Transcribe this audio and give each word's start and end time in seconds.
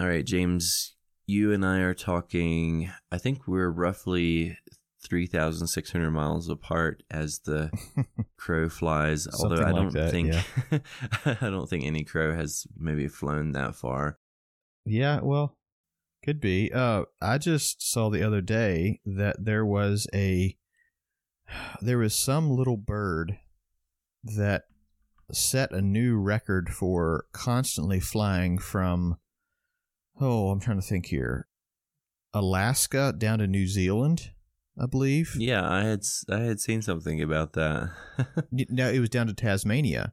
All 0.00 0.06
right, 0.06 0.24
James, 0.24 0.94
you 1.26 1.52
and 1.52 1.66
I 1.66 1.78
are 1.78 1.94
talking. 1.94 2.90
I 3.10 3.18
think 3.18 3.48
we're 3.48 3.70
roughly 3.70 4.56
3,600 5.02 6.10
miles 6.12 6.48
apart 6.48 7.02
as 7.10 7.40
the 7.40 7.70
crow 8.36 8.68
flies. 8.68 9.26
Although 9.26 9.64
I 9.64 9.72
don't 9.72 9.86
like 9.86 9.92
that, 9.94 10.10
think 10.12 10.32
yeah. 10.32 10.78
I 11.40 11.50
don't 11.50 11.68
think 11.68 11.84
any 11.84 12.04
crow 12.04 12.32
has 12.34 12.64
maybe 12.76 13.08
flown 13.08 13.52
that 13.52 13.74
far. 13.74 14.18
Yeah, 14.84 15.18
well, 15.20 15.56
could 16.24 16.40
be. 16.40 16.72
Uh, 16.72 17.04
I 17.20 17.38
just 17.38 17.82
saw 17.82 18.08
the 18.08 18.22
other 18.22 18.40
day 18.40 19.00
that 19.04 19.44
there 19.44 19.66
was 19.66 20.06
a 20.14 20.56
there 21.80 21.98
was 21.98 22.14
some 22.14 22.50
little 22.50 22.76
bird 22.76 23.38
that 24.22 24.64
set 25.32 25.72
a 25.72 25.82
new 25.82 26.18
record 26.18 26.70
for 26.70 27.26
constantly 27.32 27.98
flying 27.98 28.58
from 28.58 29.16
oh, 30.20 30.50
I'm 30.50 30.60
trying 30.60 30.80
to 30.80 30.86
think 30.86 31.06
here. 31.06 31.46
Alaska 32.34 33.14
down 33.16 33.38
to 33.38 33.46
New 33.46 33.66
Zealand, 33.66 34.30
I 34.80 34.86
believe. 34.86 35.34
Yeah, 35.38 35.68
I 35.68 35.82
had 35.84 36.00
I 36.30 36.40
had 36.40 36.60
seen 36.60 36.82
something 36.82 37.22
about 37.22 37.54
that. 37.54 37.90
No, 38.52 38.88
it 38.90 39.00
was 39.00 39.08
down 39.08 39.26
to 39.28 39.34
Tasmania. 39.34 40.12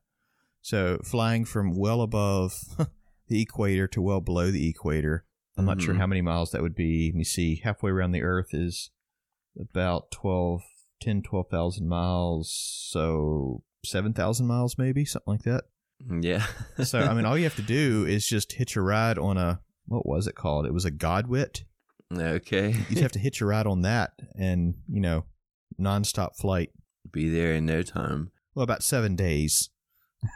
So 0.62 1.00
flying 1.04 1.46
from 1.46 1.76
well 1.78 2.02
above 2.02 2.54
the 3.28 3.42
equator 3.42 3.88
to 3.90 4.02
well 4.02 4.22
below 4.22 4.50
the 4.52 4.68
equator. 4.70 5.26
I'm 5.58 5.66
not 5.66 5.82
sure 5.82 5.94
Mhm. 5.94 6.00
how 6.00 6.08
many 6.08 6.22
miles 6.22 6.52
that 6.52 6.62
would 6.62 6.76
be. 6.76 7.12
Let 7.14 7.18
me 7.18 7.24
see. 7.24 7.62
Halfway 7.64 7.92
around 7.92 8.12
the 8.12 8.24
Earth 8.24 8.50
is 8.54 8.90
about 9.60 10.12
12, 10.12 10.62
10, 11.02 11.22
12,000 11.22 11.88
miles. 11.88 12.52
So 12.92 13.64
7,000 13.86 14.46
miles, 14.48 14.78
maybe, 14.78 15.06
something 15.06 15.32
like 15.34 15.44
that. 15.44 15.66
yeah. 16.22 16.46
So, 16.84 17.00
I 17.00 17.14
mean, 17.14 17.26
all 17.26 17.38
you 17.38 17.46
have 17.46 17.56
to 17.56 17.62
do 17.62 18.06
is 18.06 18.28
just 18.28 18.54
hitch 18.54 18.76
a 18.76 18.82
ride 18.82 19.18
on 19.18 19.38
a, 19.38 19.62
what 19.88 20.06
was 20.06 20.28
it 20.28 20.36
called? 20.36 20.66
It 20.66 20.74
was 20.74 20.86
a 20.86 20.92
Godwit. 20.92 21.64
okay. 22.16 22.76
You'd 22.90 23.00
have 23.00 23.12
to 23.14 23.20
hitch 23.20 23.42
a 23.42 23.46
ride 23.46 23.68
on 23.68 23.82
that 23.82 24.14
and, 24.38 24.76
you 24.88 25.02
know, 25.02 25.26
nonstop 25.80 26.36
flight. 26.38 26.72
Be 27.12 27.30
there 27.30 27.54
in 27.54 27.66
no 27.66 27.82
time. 27.82 28.32
Well, 28.54 28.64
about 28.64 28.84
seven 28.84 29.16
days. 29.16 29.70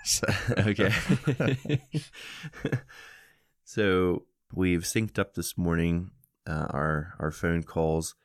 So- 0.05 0.27
okay. 0.57 0.93
so 3.63 4.23
we've 4.53 4.81
synced 4.81 5.19
up 5.19 5.33
this 5.33 5.57
morning 5.57 6.11
uh, 6.47 6.67
our 6.69 7.13
our 7.19 7.31
phone 7.31 7.63
calls, 7.63 8.15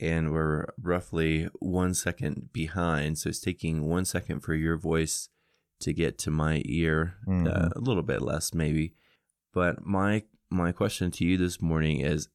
and 0.00 0.32
we're 0.32 0.66
roughly 0.80 1.48
one 1.60 1.94
second 1.94 2.50
behind. 2.52 3.18
So 3.18 3.28
it's 3.30 3.40
taking 3.40 3.86
one 3.88 4.04
second 4.04 4.40
for 4.40 4.54
your 4.54 4.76
voice 4.76 5.28
to 5.80 5.92
get 5.92 6.18
to 6.18 6.30
my 6.30 6.62
ear, 6.64 7.16
uh, 7.26 7.30
Mhm. 7.30 7.76
a 7.76 7.80
little 7.80 8.02
bit 8.02 8.22
less 8.22 8.54
maybe. 8.54 8.94
But 9.52 9.84
my 9.86 10.24
my 10.50 10.72
question 10.72 11.10
to 11.12 11.24
you 11.24 11.36
this 11.36 11.60
morning 11.60 12.00
is. 12.00 12.28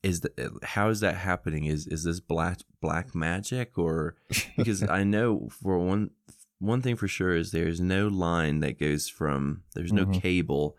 Is 0.00 0.20
the, 0.20 0.60
how 0.62 0.90
is 0.90 1.00
that 1.00 1.16
happening? 1.16 1.64
Is 1.64 1.88
is 1.88 2.04
this 2.04 2.20
black 2.20 2.58
black 2.80 3.14
magic 3.16 3.76
or 3.76 4.14
because 4.56 4.88
I 4.88 5.02
know 5.14 5.48
for 5.50 5.76
one 5.76 6.10
one 6.60 6.82
thing 6.82 6.94
for 6.94 7.08
sure 7.08 7.34
is 7.34 7.50
there's 7.50 7.80
no 7.80 8.06
line 8.06 8.60
that 8.60 8.78
goes 8.78 9.08
from 9.08 9.64
there's 9.74 9.92
no 9.92 10.06
Mhm. 10.06 10.22
cable 10.22 10.76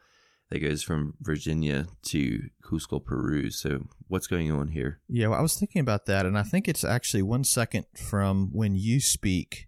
that 0.50 0.60
goes 0.60 0.82
from 0.84 1.16
Virginia 1.20 1.88
to 2.04 2.44
Cusco, 2.64 3.04
Peru. 3.04 3.50
So 3.52 3.88
what's 4.08 4.26
going 4.28 4.54
on 4.54 4.70
here? 4.70 5.02
Yeah, 5.10 5.28
well, 5.28 5.40
I 5.40 5.42
was 5.42 5.56
thinking 5.60 5.82
about 5.82 6.06
that, 6.06 6.26
and 6.26 6.38
I 6.38 6.44
think 6.44 6.70
it's 6.70 6.86
actually 6.86 7.22
one 7.24 7.44
second 7.44 7.88
from 7.98 8.52
when 8.54 8.76
you 8.78 9.02
speak 9.02 9.68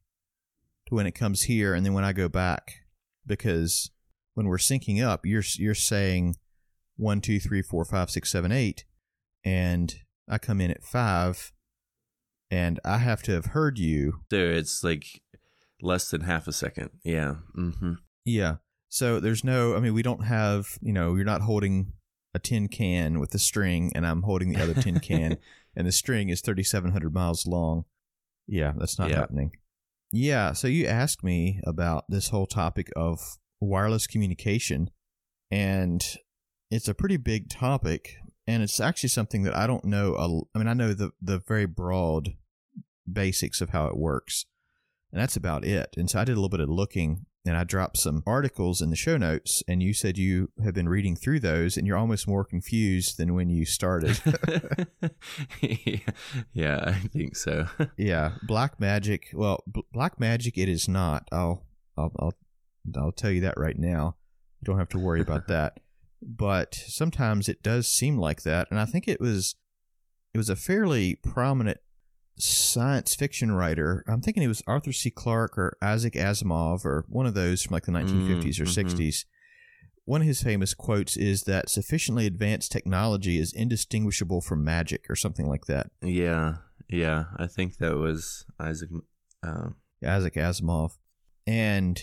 to 0.88 0.96
when 0.96 1.06
it 1.08 1.12
comes 1.12 1.42
here, 1.44 1.74
and 1.74 1.86
then 1.86 1.92
when 1.94 2.06
I 2.06 2.14
go 2.14 2.30
back, 2.30 2.86
because 3.28 3.92
when 4.34 4.48
we're 4.48 4.58
syncing 4.58 5.04
up, 5.06 5.26
you're 5.26 5.44
you're 5.58 5.76
saying 5.76 6.38
one, 7.02 7.20
two, 7.22 7.40
three, 7.40 7.62
four, 7.62 7.84
five, 7.84 8.10
six, 8.10 8.32
seven, 8.32 8.52
eight, 8.52 8.86
and 9.44 9.96
I 10.30 10.38
come 10.38 10.62
in 10.62 10.72
at 10.72 10.84
five, 10.84 11.52
and 12.50 12.80
I 12.86 12.98
have 13.00 13.22
to 13.24 13.32
have 13.32 13.48
heard 13.48 13.78
you. 13.80 14.22
So 14.32 14.38
it's 14.38 14.84
like 14.84 15.22
less 15.82 16.10
than 16.12 16.22
half 16.22 16.48
a 16.48 16.54
second. 16.54 16.92
Yeah. 17.04 17.36
hmm 17.56 17.94
Yeah. 18.26 18.56
So 18.90 19.20
there's 19.20 19.44
no. 19.44 19.76
I 19.76 19.80
mean, 19.80 19.94
we 19.94 20.04
don't 20.04 20.26
have. 20.26 20.78
You 20.82 20.94
know, 20.94 21.16
you're 21.16 21.26
not 21.26 21.42
holding 21.42 21.94
a 22.34 22.40
tin 22.40 22.68
can 22.68 23.20
with 23.20 23.34
a 23.36 23.40
string, 23.40 23.92
and 23.96 24.06
I'm 24.06 24.22
holding 24.24 24.54
the 24.54 24.62
other 24.62 24.74
tin 24.74 25.00
can. 25.00 25.38
and 25.76 25.88
the 25.88 25.92
string 25.92 26.28
is 26.30 26.42
3700 26.42 27.14
miles 27.14 27.48
long 27.48 27.86
yeah 28.46 28.74
that's 28.78 29.00
not 29.00 29.10
Yeah. 29.10 29.20
happening 29.20 29.52
yeah 30.12 30.52
so 30.52 30.68
you 30.68 30.86
asked 30.86 31.24
me 31.24 31.62
about 31.66 32.04
this 32.10 32.28
whole 32.28 32.46
topic 32.46 32.90
of 32.94 33.38
wireless 33.62 34.06
communication 34.06 34.90
and 35.50 36.04
it's 36.72 36.88
a 36.88 36.94
pretty 36.94 37.18
big 37.18 37.50
topic 37.50 38.16
and 38.48 38.64
it's 38.64 38.80
actually 38.80 39.10
something 39.10 39.44
that 39.44 39.56
i 39.56 39.68
don't 39.68 39.86
know 39.86 40.16
I 40.56 40.58
mean 40.58 40.68
i 40.68 40.74
know 40.74 40.94
the 40.94 41.12
the 41.22 41.40
very 41.40 41.66
broad 41.66 42.36
basics 43.12 43.62
of 43.62 43.70
how 43.70 43.88
it 43.88 43.98
works 43.98 44.46
and 45.12 45.22
that's 45.22 45.36
about 45.36 45.66
it 45.66 45.94
and 45.98 46.10
so 46.10 46.20
i 46.20 46.24
did 46.24 46.34
a 46.34 46.36
little 46.36 46.50
bit 46.50 46.60
of 46.60 46.70
looking 46.70 47.26
and 47.46 47.58
i 47.58 47.64
dropped 47.64 47.98
some 47.98 48.24
articles 48.26 48.82
in 48.82 48.90
the 48.90 48.96
show 48.96 49.18
notes 49.18 49.62
and 49.68 49.84
you 49.84 49.94
said 49.94 50.18
you 50.18 50.50
have 50.64 50.74
been 50.74 50.88
reading 50.90 51.16
through 51.16 51.40
those 51.40 51.76
and 51.76 51.86
you're 51.86 51.98
almost 51.98 52.28
more 52.28 52.46
confused 52.46 53.18
than 53.18 53.34
when 53.34 53.50
you 53.50 53.66
started 53.66 54.20
yeah, 56.54 56.84
I 56.86 56.94
think 56.94 57.36
so. 57.36 57.68
yeah, 57.98 58.32
black 58.44 58.80
magic. 58.80 59.28
Well, 59.34 59.64
b- 59.72 59.84
black 59.92 60.20
magic 60.20 60.58
it 60.58 60.70
is 60.70 60.88
not. 60.88 61.28
I'll, 61.32 61.66
I'll 61.98 62.12
I'll 62.20 62.34
I'll 62.98 63.12
tell 63.12 63.32
you 63.32 63.42
that 63.42 63.58
right 63.58 63.78
now. 63.78 64.16
You 64.62 64.66
don't 64.66 64.80
have 64.80 64.90
to 64.90 65.00
worry 65.00 65.22
about 65.22 65.48
that. 65.48 65.80
But 66.22 66.76
sometimes 66.76 67.50
it 67.50 67.64
does 67.64 67.88
seem 67.88 68.18
like 68.18 68.44
that, 68.44 68.68
and 68.70 68.80
I 68.80 68.86
think 68.86 69.08
it 69.08 69.20
was 69.20 69.56
it 70.34 70.38
was 70.38 70.50
a 70.50 70.56
fairly 70.56 71.16
prominent 71.16 71.80
science 72.38 73.16
fiction 73.16 73.52
writer. 73.52 74.04
I'm 74.08 74.22
thinking 74.22 74.44
it 74.44 74.48
was 74.48 74.64
Arthur 74.66 74.94
C. 74.94 75.10
Clarke 75.10 75.58
or 75.58 75.78
Isaac 75.82 76.14
Asimov 76.14 76.86
or 76.86 77.06
one 77.08 77.26
of 77.26 77.34
those 77.34 77.64
from 77.64 77.74
like 77.74 77.86
the 77.86 77.92
1950s 77.92 78.60
or 78.60 78.66
mhm. 78.66 78.96
60s. 78.96 79.26
One 80.06 80.22
of 80.22 80.28
his 80.28 80.42
famous 80.42 80.74
quotes 80.74 81.18
is 81.18 81.44
that 81.44 81.70
sufficiently 81.70 82.26
advanced 82.26 82.72
technology 82.72 83.38
is 83.38 83.54
indistinguishable 83.54 84.42
from 84.42 84.64
magic 84.64 85.06
or 85.10 85.16
something 85.16 85.48
like 85.48 85.66
that. 85.66 85.92
yeah, 86.02 86.56
yeah. 86.90 87.26
I 87.38 87.48
think 87.48 87.78
that 87.78 87.98
was 87.98 88.46
Isaac. 88.60 88.90
Uh, 89.44 89.70
Isaac 90.06 90.34
Asimov. 90.36 90.98
And 91.46 92.02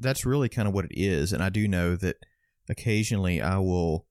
that's 0.00 0.26
really 0.26 0.48
kind 0.48 0.68
of 0.68 0.74
what 0.74 0.84
it 0.84 0.92
is. 0.94 1.32
And 1.32 1.42
I 1.42 1.48
do 1.48 1.66
know 1.68 1.96
that 1.96 2.16
occasionally 2.68 3.40
I 3.42 3.58
will 3.58 4.06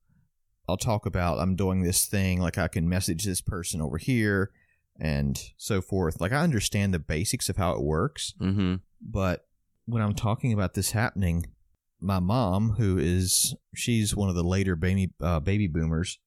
I'll 0.68 0.78
talk 0.78 1.06
about 1.06 1.40
I'm 1.40 1.56
doing 1.56 1.84
this 1.84 2.06
thing, 2.06 2.40
like 2.40 2.58
I 2.58 2.68
can 2.68 2.88
message 2.88 3.24
this 3.26 3.42
person 3.42 3.82
over 3.82 3.98
here 3.98 4.52
and 5.00 5.40
so 5.58 5.82
forth. 5.82 6.22
Like 6.22 6.32
I 6.32 6.42
understand 6.42 6.94
the 6.94 7.00
basics 7.00 7.50
of 7.50 7.58
how 7.58 7.74
it 7.74 7.82
works, 7.82 8.34
hmm 8.40 8.76
but 9.02 9.46
when 9.86 10.02
I'm 10.02 10.14
talking 10.14 10.54
about 10.54 10.76
this 10.76 10.92
happening, 10.92 11.48
my 12.00 12.20
mom, 12.20 12.76
who 12.78 12.98
is 12.98 13.54
she's 13.76 14.16
one 14.16 14.30
of 14.30 14.36
the 14.36 14.44
later 14.44 14.78
baby 14.78 15.12
uh, 15.22 15.42
baby 15.42 15.68
boomers, 15.68 16.20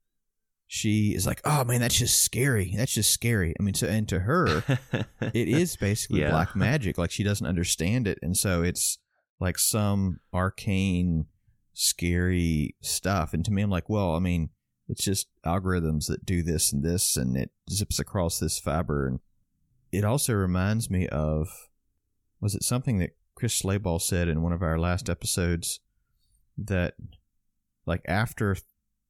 she 0.67 1.15
is 1.15 1.27
like, 1.27 1.41
"Oh 1.45 1.65
man, 1.65 1.81
that's 1.81 1.97
just 1.99 2.23
scary. 2.23 2.75
That's 2.77 2.93
just 2.93 3.11
scary." 3.13 3.55
I 3.59 3.63
mean, 3.63 3.73
so 3.75 3.87
and 3.87 4.07
to 4.11 4.21
her, 4.21 4.63
it 5.21 5.49
is 5.49 5.77
basically 5.77 6.21
Yeah. 6.21 6.31
black 6.31 6.55
magic. 6.57 6.99
Like 6.99 7.11
she 7.11 7.23
doesn't 7.23 7.47
understand 7.47 8.07
it, 8.07 8.19
and 8.21 8.37
so 8.37 8.63
it's 8.63 8.99
like 9.41 9.59
some 9.59 10.21
arcane, 10.35 11.27
scary 11.77 12.75
stuff. 12.81 13.33
And 13.35 13.45
to 13.45 13.53
me, 13.53 13.63
I'm 13.63 13.71
like, 13.71 13.89
well, 13.89 14.15
I 14.15 14.19
mean, 14.19 14.49
it's 14.89 15.05
just 15.05 15.29
algorithms 15.45 16.07
that 16.09 16.25
do 16.25 16.43
this 16.43 16.73
and 16.73 16.83
this, 16.83 17.17
and 17.17 17.37
it 17.37 17.51
zips 17.71 17.99
across 17.99 18.39
this 18.39 18.59
fiber. 18.59 19.07
And 19.07 19.21
it 19.93 20.05
also 20.05 20.33
reminds 20.35 20.91
me 20.91 21.07
of 21.09 21.69
was 22.41 22.55
it 22.55 22.63
something 22.63 22.99
that 22.99 23.11
Chris 23.35 23.61
Slayball 23.61 24.01
said 24.01 24.29
in 24.29 24.43
one 24.43 24.53
of 24.53 24.63
our 24.63 24.79
last 24.79 25.09
episodes 25.11 25.81
that 26.59 26.95
like 27.85 28.03
after 28.07 28.57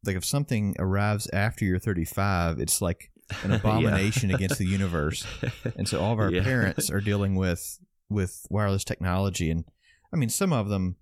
like 0.05 0.17
if 0.17 0.25
something 0.25 0.75
arrives 0.79 1.29
after 1.33 1.65
you're 1.65 1.79
35, 1.79 2.59
it's 2.59 2.81
like 2.81 3.11
an 3.43 3.53
abomination 3.53 4.31
against 4.31 4.59
the 4.59 4.67
universe. 4.67 5.27
And 5.77 5.89
so 5.89 6.01
all 6.01 6.13
of 6.13 6.19
our 6.19 6.33
Yeah. 6.33 6.43
parents 6.43 6.91
are 6.91 7.01
dealing 7.01 7.35
with 7.37 7.79
with 8.09 8.47
wireless 8.51 8.85
technology 8.85 9.51
and 9.51 9.65
I 10.13 10.17
mean 10.17 10.29
some 10.31 10.53
of 10.53 10.69
them 10.69 10.97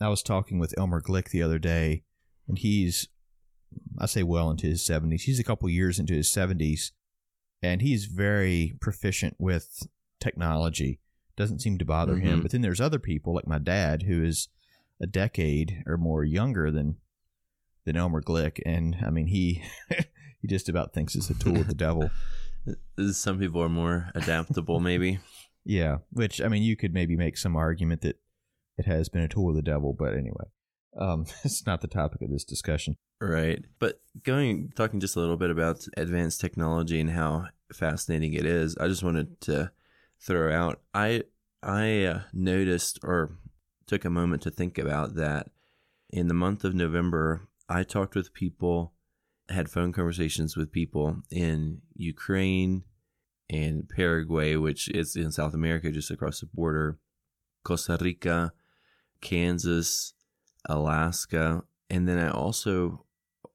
I 0.00 0.08
was 0.08 0.22
talking 0.22 0.58
with 0.58 0.74
Elmer 0.78 1.00
Glick 1.00 1.30
the 1.30 1.42
other 1.42 1.58
day 1.58 2.04
and 2.48 2.58
he's 2.58 3.08
I 3.98 4.06
say 4.06 4.22
well 4.22 4.50
into 4.50 4.66
his 4.66 4.82
70s. 4.82 5.22
He's 5.22 5.38
a 5.38 5.44
couple 5.44 5.68
years 5.68 5.98
into 5.98 6.14
his 6.14 6.28
70s 6.28 6.90
and 7.62 7.82
he's 7.82 8.06
very 8.06 8.74
proficient 8.80 9.36
with 9.38 9.86
technology. 10.18 10.98
Doesn't 11.36 11.60
seem 11.60 11.78
to 11.78 11.84
bother 11.84 12.16
him. 12.18 12.40
Mhm. 12.40 12.42
But 12.42 12.50
then 12.50 12.62
there's 12.62 12.80
other 12.80 12.98
people 12.98 13.34
like 13.34 13.46
my 13.46 13.58
dad 13.58 14.02
who 14.02 14.22
is 14.24 14.48
a 15.00 15.06
decade 15.06 15.82
or 15.86 15.96
more 15.96 16.24
younger 16.24 16.70
than 16.70 16.96
than 17.84 17.96
Elmer 17.96 18.22
Glick 18.22 18.60
and 18.66 18.96
I 19.04 19.10
mean 19.10 19.26
he 19.26 19.62
he 20.40 20.48
just 20.48 20.68
about 20.68 20.92
thinks 20.92 21.14
it's 21.14 21.30
a 21.30 21.34
tool 21.34 21.58
of 21.60 21.66
the 21.68 21.74
devil. 21.74 22.10
Some 23.12 23.38
people 23.38 23.62
are 23.62 23.68
more 23.70 24.10
adaptable, 24.14 24.80
maybe. 24.80 25.18
Yeah, 25.62 25.98
which 26.10 26.40
I 26.40 26.48
mean, 26.48 26.62
you 26.62 26.74
could 26.74 26.94
maybe 26.94 27.16
make 27.18 27.36
some 27.36 27.54
argument 27.54 28.00
that 28.00 28.18
it 28.78 28.86
has 28.86 29.08
been 29.08 29.22
a 29.22 29.28
tool 29.28 29.50
of 29.50 29.56
the 29.56 29.62
devil, 29.62 29.94
but 29.98 30.14
anyway. 30.14 30.44
um, 30.98 31.26
it's 31.44 31.66
not 31.66 31.80
the 31.80 31.88
topic 31.88 32.22
of 32.22 32.30
this 32.30 32.44
discussion. 32.44 32.96
Right. 33.20 33.64
But 33.78 34.00
going 34.22 34.72
talking 34.74 35.00
just 35.00 35.16
a 35.16 35.20
little 35.20 35.36
bit 35.36 35.50
about 35.50 35.86
advanced 35.96 36.40
technology 36.40 37.00
and 37.00 37.10
how 37.10 37.46
fascinating 37.72 38.32
it 38.34 38.46
is, 38.46 38.76
I 38.78 38.88
just 38.88 39.02
wanted 39.02 39.40
to 39.42 39.70
throw 40.22 40.52
out 40.52 40.80
I 40.94 41.24
I 41.62 42.04
uh, 42.04 42.20
noticed 42.32 42.98
or 43.02 43.36
took 43.86 44.04
a 44.04 44.10
moment 44.10 44.42
to 44.42 44.50
think 44.50 44.78
about 44.78 45.14
that 45.16 45.50
in 46.12 46.28
the 46.28 46.34
month 46.34 46.64
of 46.64 46.74
November, 46.74 47.48
I 47.68 47.82
talked 47.82 48.14
with 48.14 48.34
people, 48.34 48.94
had 49.48 49.68
phone 49.68 49.92
conversations 49.92 50.56
with 50.56 50.72
people 50.72 51.22
in 51.30 51.82
Ukraine 51.94 52.84
and 53.48 53.88
Paraguay, 53.88 54.56
which 54.56 54.88
is 54.88 55.16
in 55.16 55.32
South 55.32 55.54
America, 55.54 55.90
just 55.90 56.10
across 56.10 56.40
the 56.40 56.46
border, 56.46 56.98
Costa 57.64 57.98
Rica, 58.00 58.52
Kansas, 59.20 60.14
Alaska. 60.68 61.64
And 61.88 62.08
then 62.08 62.18
I 62.18 62.30
also 62.30 63.04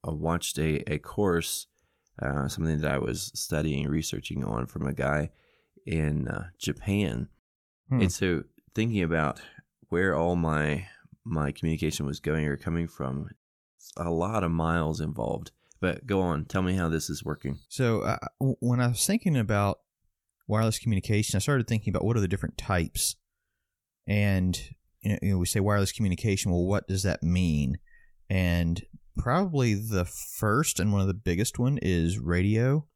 uh, 0.08 0.12
watched 0.12 0.58
a, 0.58 0.84
a 0.92 1.00
course, 1.00 1.68
uh, 2.22 2.48
something 2.48 2.80
that 2.80 2.92
I 2.92 2.98
was 2.98 3.32
studying, 3.34 3.88
researching 3.88 4.44
on 4.44 4.68
from 4.68 4.86
a 4.88 4.94
guy 4.94 5.30
in 5.86 6.28
uh, 6.28 6.48
Japan. 6.58 7.30
Hmm. 7.90 8.02
And 8.02 8.12
so 8.12 8.44
thinking 8.74 9.04
about 9.04 9.42
where 9.90 10.16
all 10.16 10.36
my 10.36 10.88
my 11.24 11.52
communication 11.52 12.06
was 12.06 12.20
going 12.20 12.46
or 12.46 12.56
coming 12.56 12.88
from, 12.88 13.30
a 13.98 14.12
lot 14.12 14.44
of 14.44 14.52
miles 14.52 15.02
involved. 15.02 15.52
But 15.82 16.06
go 16.06 16.22
on, 16.22 16.46
tell 16.46 16.62
me 16.62 16.76
how 16.76 16.88
this 16.88 17.10
is 17.10 17.24
working. 17.24 17.60
So 17.68 18.02
uh, 18.02 18.18
when 18.40 18.80
I 18.80 18.88
was 18.88 19.06
thinking 19.06 19.36
about 19.36 19.80
wireless 20.48 20.80
communication, 20.80 21.36
I 21.36 21.40
started 21.40 21.68
thinking 21.68 21.92
about 21.92 22.06
what 22.06 22.16
are 22.16 22.22
the 22.22 22.28
different 22.28 22.58
types, 22.58 23.16
and 24.08 24.60
you 25.06 25.18
know, 25.32 25.38
we 25.38 25.46
say 25.46 25.60
wireless 25.60 25.92
communication. 25.92 26.52
Well, 26.52 26.66
what 26.66 26.88
does 26.88 27.04
that 27.04 27.22
mean? 27.24 27.78
And 28.30 28.84
probably 29.18 29.74
the 29.76 30.06
first 30.06 30.80
and 30.80 30.92
one 30.92 31.02
of 31.02 31.08
the 31.08 31.14
biggest 31.14 31.58
one 31.60 31.78
is 31.82 32.18
radio. 32.20 32.88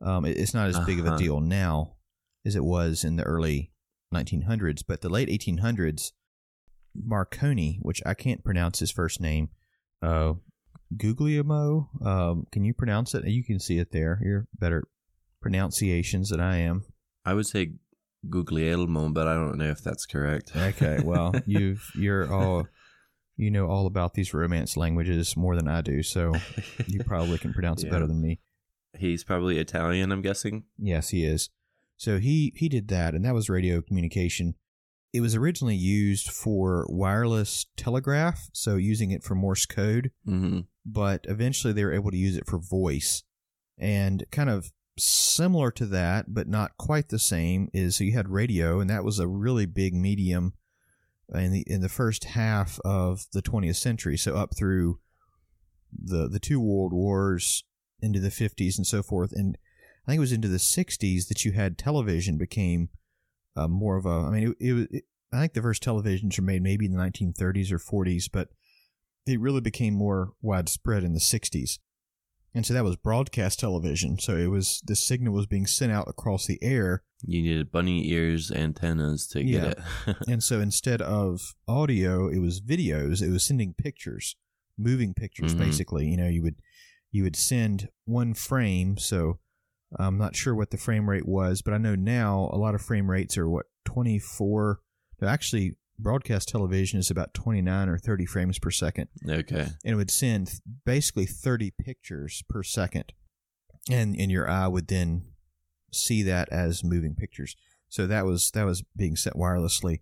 Um, 0.00 0.24
it- 0.24 0.36
it's 0.38 0.54
not 0.54 0.68
as 0.68 0.78
big 0.86 0.98
of 0.98 1.04
a 1.06 1.08
Uh-huh. 1.10 1.18
deal 1.18 1.40
now 1.40 1.96
as 2.44 2.56
it 2.56 2.64
was 2.64 3.04
in 3.04 3.16
the 3.16 3.24
early 3.24 3.72
1900s, 4.12 4.82
but 4.82 5.00
the 5.00 5.08
late 5.08 5.28
1800s, 5.28 6.12
Marconi, 6.94 7.78
which 7.82 8.02
I 8.04 8.14
can't 8.14 8.44
pronounce 8.44 8.78
his 8.80 8.90
first 8.90 9.20
name, 9.20 9.48
uh, 10.02 10.34
Guglielmo. 10.96 11.88
Um, 12.02 12.46
can 12.52 12.64
you 12.64 12.74
pronounce 12.74 13.14
it? 13.14 13.26
You 13.26 13.44
can 13.44 13.58
see 13.58 13.78
it 13.78 13.92
there. 13.92 14.20
You're 14.22 14.46
better 14.58 14.84
pronunciations 15.40 16.28
than 16.30 16.40
I 16.40 16.58
am. 16.58 16.84
I 17.24 17.34
would 17.34 17.46
say 17.46 17.74
Guglielmo, 18.28 19.10
but 19.10 19.26
I 19.26 19.34
don't 19.34 19.58
know 19.58 19.70
if 19.70 19.82
that's 19.82 20.06
correct. 20.06 20.52
Okay, 20.56 21.00
well, 21.02 21.34
you've 21.46 21.90
you're 21.94 22.32
all 22.32 22.68
you 23.36 23.50
know 23.50 23.66
all 23.66 23.86
about 23.86 24.14
these 24.14 24.32
romance 24.34 24.76
languages 24.76 25.36
more 25.36 25.56
than 25.56 25.68
I 25.68 25.80
do, 25.80 26.02
so 26.02 26.38
you 26.86 27.02
probably 27.04 27.38
can 27.38 27.52
pronounce 27.52 27.82
it 27.82 27.90
better 27.90 28.06
than 28.06 28.20
me. 28.20 28.40
He's 28.96 29.24
probably 29.24 29.58
Italian, 29.58 30.12
I'm 30.12 30.22
guessing. 30.22 30.64
Yes, 30.78 31.08
he 31.08 31.24
is. 31.24 31.50
So 31.96 32.18
he 32.18 32.52
he 32.56 32.68
did 32.68 32.88
that, 32.88 33.14
and 33.14 33.24
that 33.24 33.34
was 33.34 33.48
radio 33.48 33.80
communication. 33.80 34.54
It 35.12 35.20
was 35.20 35.34
originally 35.34 35.76
used 35.76 36.30
for 36.30 36.86
wireless 36.88 37.66
telegraph, 37.76 38.48
so 38.52 38.76
using 38.76 39.10
it 39.10 39.22
for 39.22 39.34
Morse 39.34 39.66
code, 39.66 40.10
hmm 40.24 40.60
but 40.84 41.24
eventually 41.28 41.72
they 41.72 41.84
were 41.84 41.92
able 41.92 42.10
to 42.10 42.16
use 42.16 42.36
it 42.36 42.46
for 42.46 42.58
voice. 42.58 43.22
And 43.78 44.24
kind 44.30 44.50
of 44.50 44.72
similar 44.98 45.70
to 45.72 45.86
that, 45.86 46.34
but 46.34 46.48
not 46.48 46.76
quite 46.76 47.08
the 47.08 47.18
same, 47.18 47.68
is 47.72 48.00
you 48.00 48.12
had 48.12 48.28
radio, 48.28 48.80
and 48.80 48.90
that 48.90 49.04
was 49.04 49.18
a 49.18 49.26
really 49.28 49.66
big 49.66 49.94
medium 49.94 50.54
in 51.34 51.52
the 51.52 51.64
in 51.66 51.80
the 51.80 51.88
first 51.88 52.24
half 52.24 52.78
of 52.84 53.26
the 53.32 53.42
20th 53.42 53.76
century. 53.76 54.16
So 54.16 54.36
up 54.36 54.56
through 54.56 54.98
the 55.92 56.28
the 56.28 56.40
two 56.40 56.60
world 56.60 56.92
wars 56.92 57.64
into 58.00 58.20
the 58.20 58.28
50s 58.28 58.76
and 58.76 58.86
so 58.86 59.02
forth, 59.02 59.32
and 59.32 59.56
I 60.06 60.10
think 60.12 60.18
it 60.18 60.20
was 60.20 60.32
into 60.32 60.48
the 60.48 60.56
60s 60.58 61.28
that 61.28 61.44
you 61.44 61.52
had 61.52 61.78
television 61.78 62.36
became 62.36 62.88
uh, 63.56 63.68
more 63.68 63.96
of 63.96 64.06
a. 64.06 64.08
I 64.10 64.30
mean, 64.30 64.48
it, 64.58 64.66
it, 64.68 64.72
was- 64.72 64.86
it 64.90 65.04
I 65.32 65.40
think 65.40 65.54
the 65.54 65.62
first 65.62 65.82
televisions 65.82 66.38
were 66.38 66.44
made 66.44 66.62
maybe 66.62 66.84
in 66.84 66.92
the 66.92 67.02
1930s 67.02 67.72
or 67.72 67.78
40s, 67.78 68.28
but 68.30 68.48
it 69.26 69.40
really 69.40 69.60
became 69.62 69.94
more 69.94 70.32
widespread 70.42 71.04
in 71.04 71.14
the 71.14 71.20
60s. 71.20 71.78
And 72.54 72.66
so 72.66 72.74
that 72.74 72.84
was 72.84 72.96
broadcast 72.96 73.60
television. 73.60 74.18
So 74.18 74.36
it 74.36 74.48
was 74.48 74.82
the 74.84 74.94
signal 74.96 75.32
was 75.32 75.46
being 75.46 75.66
sent 75.66 75.90
out 75.90 76.06
across 76.08 76.46
the 76.46 76.58
air. 76.62 77.02
You 77.24 77.42
needed 77.42 77.72
bunny 77.72 78.08
ears, 78.10 78.50
antennas 78.50 79.26
to 79.28 79.42
get 79.42 79.64
it. 79.64 80.16
And 80.28 80.42
so 80.42 80.60
instead 80.60 81.00
of 81.00 81.54
audio, 81.66 82.28
it 82.28 82.38
was 82.40 82.60
videos. 82.60 83.22
It 83.22 83.30
was 83.30 83.44
sending 83.44 83.72
pictures, 83.74 84.36
moving 84.76 85.14
pictures 85.14 85.54
Mhm. 85.54 85.58
basically. 85.60 86.08
You 86.08 86.16
know, 86.18 86.28
you 86.28 86.42
would 86.42 86.56
you 87.10 87.22
would 87.24 87.36
send 87.36 87.88
one 88.06 88.32
frame, 88.34 88.96
so 88.98 89.38
I'm 89.98 90.16
not 90.18 90.34
sure 90.34 90.54
what 90.54 90.70
the 90.70 90.78
frame 90.78 91.08
rate 91.08 91.26
was, 91.28 91.60
but 91.62 91.74
I 91.74 91.78
know 91.78 91.94
now 91.94 92.48
a 92.52 92.56
lot 92.56 92.74
of 92.74 92.80
frame 92.82 93.10
rates 93.10 93.36
are 93.36 93.48
what 93.48 93.66
24 93.84 94.80
no, 95.20 95.28
actually 95.28 95.76
broadcast 96.02 96.48
television 96.48 96.98
is 96.98 97.10
about 97.10 97.34
29 97.34 97.88
or 97.88 97.98
30 97.98 98.26
frames 98.26 98.58
per 98.58 98.70
second. 98.70 99.08
okay. 99.28 99.68
and 99.84 99.92
it 99.92 99.94
would 99.94 100.10
send 100.10 100.60
basically 100.84 101.26
30 101.26 101.72
pictures 101.78 102.42
per 102.48 102.62
second. 102.62 103.12
And 103.90 104.14
and 104.16 104.30
your 104.30 104.48
eye 104.48 104.68
would 104.68 104.86
then 104.88 105.24
see 105.92 106.22
that 106.22 106.48
as 106.50 106.84
moving 106.84 107.14
pictures. 107.14 107.56
So 107.88 108.06
that 108.06 108.24
was 108.24 108.50
that 108.52 108.64
was 108.64 108.82
being 108.96 109.16
set 109.16 109.34
wirelessly. 109.34 110.00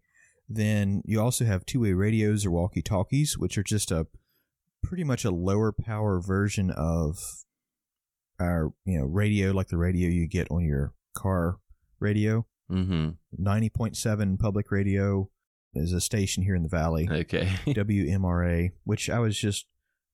Then 0.48 1.02
you 1.04 1.20
also 1.20 1.44
have 1.44 1.64
two-way 1.64 1.92
radios 1.92 2.44
or 2.44 2.50
walkie-talkies 2.50 3.38
which 3.38 3.56
are 3.56 3.62
just 3.62 3.90
a 3.90 4.06
pretty 4.82 5.04
much 5.04 5.24
a 5.24 5.30
lower 5.30 5.72
power 5.72 6.20
version 6.20 6.70
of 6.70 7.44
our 8.38 8.72
you 8.84 8.98
know 8.98 9.04
radio 9.04 9.52
like 9.52 9.68
the 9.68 9.76
radio 9.76 10.08
you 10.08 10.26
get 10.26 10.50
on 10.50 10.64
your 10.64 10.92
car 11.14 11.58
radio. 12.00 12.46
Hmm 12.68 13.10
90.7 13.38 14.38
public 14.38 14.70
radio 14.70 15.30
is 15.74 15.92
a 15.92 16.00
station 16.00 16.42
here 16.42 16.54
in 16.54 16.62
the 16.62 16.68
valley 16.68 17.08
Okay. 17.10 17.46
WMRA, 17.66 18.70
which 18.84 19.08
I 19.10 19.18
was 19.18 19.38
just 19.38 19.66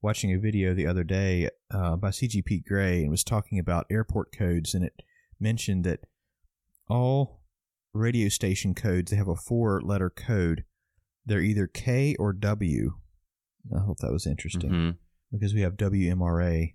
watching 0.03 0.33
a 0.33 0.39
video 0.39 0.75
the 0.75 0.87
other 0.87 1.05
day 1.05 1.49
uh, 1.71 1.97
by 1.97 2.11
CGP 2.11 2.65
Grey 2.67 3.01
and 3.03 3.11
was 3.11 3.25
talking 3.25 3.59
about 3.59 3.87
airport 3.91 4.37
codes, 4.37 4.75
and 4.75 4.85
it 4.85 5.03
mentioned 5.41 5.85
that 5.85 6.01
all 6.89 7.41
radio 7.93 8.29
station 8.29 8.75
codes 8.75 9.11
they 9.11 9.17
have 9.17 9.29
a 9.29 9.35
four-letter 9.37 10.11
code. 10.11 10.65
They're 11.25 11.41
either 11.41 11.67
K 11.67 12.15
or 12.19 12.33
W. 12.33 12.95
I 13.75 13.81
hope 13.81 13.99
that 13.99 14.13
was 14.13 14.27
interesting 14.27 14.71
Mhm. 14.71 14.97
because 15.33 15.55
we 15.55 15.63
have 15.63 15.77
WMRA 15.77 16.75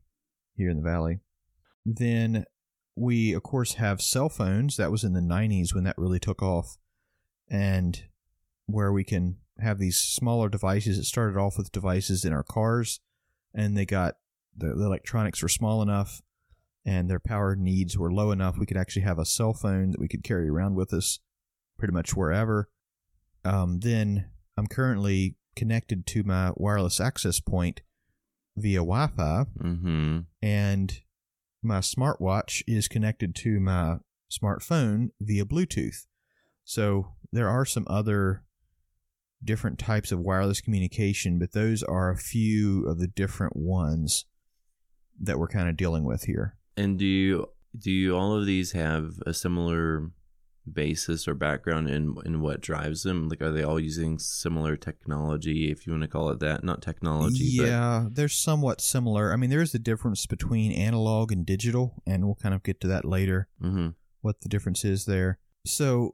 here 0.56 0.70
in 0.70 0.78
the 0.78 0.84
valley. 0.84 1.20
Then 1.86 2.46
we, 2.98 3.34
of 3.34 3.44
course, 3.44 3.76
have 3.76 4.02
cell 4.02 4.28
phones. 4.28 4.76
That 4.76 4.92
was 4.92 5.04
in 5.06 5.14
the 5.14 5.22
90s 5.22 5.74
when 5.74 5.86
that 5.86 5.98
really 5.98 6.20
took 6.20 6.42
off. 6.44 6.78
And 7.50 8.04
where 8.66 8.92
we 8.92 9.04
can 9.04 9.38
have 9.60 9.80
these 9.80 9.98
smaller 9.98 10.50
devices. 10.50 10.98
It 10.98 11.06
started 11.06 11.38
off 11.38 11.58
with 11.58 11.72
devices 11.72 12.26
in 12.26 12.34
our 12.34 12.44
cars, 12.44 13.00
and 13.54 13.78
they 13.78 13.86
got 13.86 14.16
the, 14.56 14.74
the 14.76 14.86
electronics 14.86 15.42
were 15.42 15.50
small 15.50 15.82
enough 15.82 16.22
and 16.86 17.10
their 17.10 17.20
power 17.20 17.56
needs 17.56 17.98
were 17.98 18.12
low 18.12 18.32
enough. 18.32 18.58
We 18.58 18.66
could 18.66 18.78
actually 18.78 19.04
have 19.04 19.20
a 19.20 19.26
cell 19.26 19.54
phone 19.54 19.92
that 19.92 20.00
we 20.00 20.08
could 20.08 20.24
carry 20.24 20.50
around 20.50 20.76
with 20.76 20.94
us 20.94 21.20
pretty 21.78 21.94
much 21.94 22.16
wherever. 22.16 22.70
Um, 23.44 23.80
then 23.80 24.30
I'm 24.58 24.68
currently 24.68 25.36
connected 25.56 26.06
to 26.08 26.24
my 26.24 26.52
wireless 26.56 27.00
access 27.00 27.40
point 27.40 27.82
via 28.58 28.80
Wi 28.80 29.08
Fi, 29.08 29.46
hmm 29.60 30.20
and 30.42 31.02
my 31.64 31.78
smartwatch 31.78 32.64
is 32.68 32.88
connected 32.88 33.36
to 33.36 33.60
my 33.60 33.98
smartphone 34.32 35.10
via 35.20 35.46
Bluetooth. 35.46 36.08
So 36.64 37.14
there 37.32 37.50
are 37.50 37.66
some 37.66 37.86
other 37.88 38.44
different 39.44 39.80
types 39.80 40.12
of 40.12 40.20
wireless 40.20 40.62
communication, 40.62 41.40
but 41.40 41.54
those 41.54 41.84
are 41.84 42.10
a 42.10 42.18
few 42.18 42.86
of 42.88 43.00
the 43.00 43.08
different 43.08 43.56
ones 43.56 44.26
that 45.20 45.38
we're 45.40 45.48
kind 45.48 45.70
of 45.70 45.78
dealing 45.78 46.04
with 46.04 46.24
here. 46.24 46.56
And 46.78 46.98
do 46.98 47.06
you 47.06 47.48
do 47.78 47.92
you 47.92 48.16
all 48.16 48.38
of 48.38 48.46
these 48.46 48.72
have 48.74 49.14
a 49.26 49.34
similar 49.34 50.12
basis 50.72 51.28
or 51.28 51.34
background 51.34 51.90
in 51.90 52.16
in 52.26 52.42
what 52.42 52.62
drives 52.62 53.04
them? 53.04 53.30
Like, 53.30 53.42
are 53.42 53.52
they 53.52 53.64
all 53.64 53.80
using 53.80 54.20
similar 54.20 54.76
technology, 54.78 55.72
if 55.72 55.86
you 55.86 55.94
want 55.94 56.04
to 56.04 56.08
call 56.08 56.30
it 56.30 56.40
that? 56.40 56.64
Not 56.64 56.82
technology, 56.82 57.44
yeah, 57.46 58.08
they're 58.12 58.28
somewhat 58.30 58.82
similar. 58.82 59.34
I 59.34 59.36
mean, 59.38 59.50
there 59.50 59.62
is 59.62 59.74
a 59.74 59.80
difference 59.80 60.26
between 60.26 60.72
analog 60.72 61.32
and 61.32 61.46
digital, 61.46 62.02
and 62.06 62.26
we'll 62.26 62.36
kind 62.36 62.54
of 62.56 62.64
get 62.64 62.80
to 62.82 62.88
that 62.88 63.06
later. 63.06 63.48
but 63.60 63.68
hmm 63.70 63.88
what 64.22 64.42
the 64.42 64.50
difference 64.50 64.86
is 64.86 65.06
there. 65.06 65.40
So, 65.66 66.14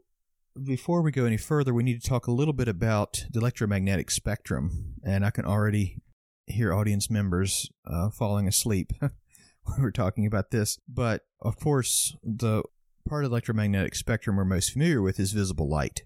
before 0.63 1.01
we 1.01 1.11
go 1.11 1.25
any 1.25 1.37
further, 1.37 1.73
we 1.73 1.83
need 1.83 2.01
to 2.01 2.09
talk 2.09 2.27
a 2.27 2.31
little 2.31 2.53
bit 2.53 2.67
about 2.67 3.25
the 3.31 3.39
electromagnetic 3.39 4.11
spectrum. 4.11 4.95
And 5.03 5.25
I 5.25 5.29
can 5.29 5.45
already 5.45 6.01
hear 6.45 6.73
audience 6.73 7.09
members 7.09 7.69
uh, 7.85 8.09
falling 8.09 8.47
asleep 8.47 8.93
when 8.99 9.81
we're 9.81 9.91
talking 9.91 10.25
about 10.25 10.51
this. 10.51 10.79
But 10.87 11.25
of 11.41 11.59
course, 11.59 12.15
the 12.23 12.63
part 13.07 13.23
of 13.23 13.31
the 13.31 13.35
electromagnetic 13.35 13.95
spectrum 13.95 14.35
we're 14.35 14.45
most 14.45 14.71
familiar 14.71 15.01
with 15.01 15.19
is 15.19 15.31
visible 15.31 15.69
light. 15.69 16.03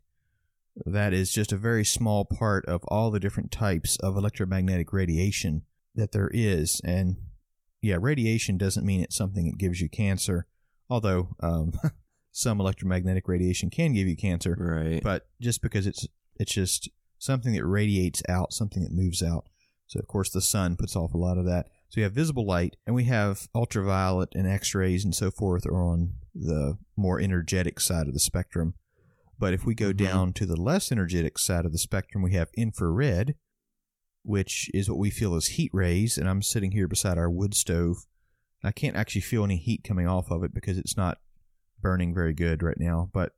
that 0.86 1.14
is 1.14 1.34
just 1.34 1.52
a 1.52 1.58
very 1.58 1.84
small 1.84 2.26
part 2.26 2.66
of 2.66 2.84
all 2.88 3.12
the 3.12 3.20
different 3.20 3.52
types 3.52 3.98
of 3.98 4.16
electromagnetic 4.16 4.94
radiation 4.94 5.64
that 5.96 6.12
there 6.12 6.30
is. 6.34 6.82
And 6.84 7.18
yeah, 7.82 7.98
radiation 8.00 8.58
doesn't 8.58 8.86
mean 8.86 9.02
it's 9.02 9.16
something 9.18 9.46
that 9.46 9.58
gives 9.58 9.82
you 9.82 9.90
cancer, 9.90 10.46
although 10.90 11.36
um, 11.42 11.74
some 12.32 12.60
electromagnetic 12.60 13.28
radiation 13.28 13.70
can 13.70 13.94
give 13.94 14.08
you 14.08 14.16
cancer. 14.16 14.56
Right. 14.60 15.02
But 15.04 15.28
just 15.40 15.62
because 15.62 15.86
it's 15.88 16.08
it's 16.38 16.54
just 16.54 16.90
something 17.18 17.54
that 17.54 17.66
radiates 17.66 18.24
out, 18.30 18.54
something 18.54 18.82
that 18.84 18.92
moves 18.94 19.22
out. 19.22 19.46
So 19.88 20.00
of 20.00 20.08
course 20.08 20.30
the 20.30 20.42
sun 20.42 20.76
puts 20.78 20.96
off 20.96 21.14
a 21.14 21.18
lot 21.18 21.38
of 21.38 21.46
that. 21.46 21.68
So 21.90 21.96
we 21.98 22.04
have 22.04 22.14
visible 22.14 22.46
light, 22.46 22.78
and 22.88 22.96
we 22.96 23.04
have 23.06 23.50
ultraviolet 23.54 24.30
and 24.34 24.48
X-rays 24.48 25.04
and 25.04 25.14
so 25.14 25.30
forth 25.30 25.66
are 25.66 25.84
on 25.84 26.14
the 26.34 26.78
more 26.96 27.20
energetic 27.20 27.82
side 27.82 28.08
of 28.08 28.14
the 28.14 28.20
spectrum. 28.20 28.76
But 29.38 29.54
if 29.54 29.66
we 29.66 29.76
go 29.76 29.92
Mhm. 29.92 29.98
down 29.98 30.34
to 30.34 30.46
the 30.46 30.56
less 30.56 30.92
energetic 30.92 31.38
side 31.38 31.66
of 31.66 31.74
the 31.74 31.78
spectrum, 31.78 32.24
we 32.24 32.32
have 32.34 32.50
infrared, 32.56 33.36
which 34.24 34.70
is 34.74 34.88
what 34.90 35.00
we 35.00 35.10
feel 35.10 35.36
as 35.36 35.48
heat 35.48 35.72
rays. 35.74 36.18
And 36.18 36.30
I'm 36.30 36.42
sitting 36.42 36.72
here 36.72 36.88
beside 36.88 37.18
our 37.18 37.30
wood 37.30 37.54
stove. 37.54 38.06
I 38.64 38.72
can't 38.72 38.96
actually 38.96 39.22
feel 39.22 39.44
any 39.44 39.58
heat 39.58 39.84
coming 39.84 40.08
off 40.08 40.32
of 40.32 40.44
it 40.44 40.54
because 40.54 40.78
it's 40.78 40.96
not 40.96 41.18
burning 41.82 42.14
very 42.14 42.34
good 42.34 42.64
right 42.64 42.80
now, 42.80 43.10
but 43.14 43.34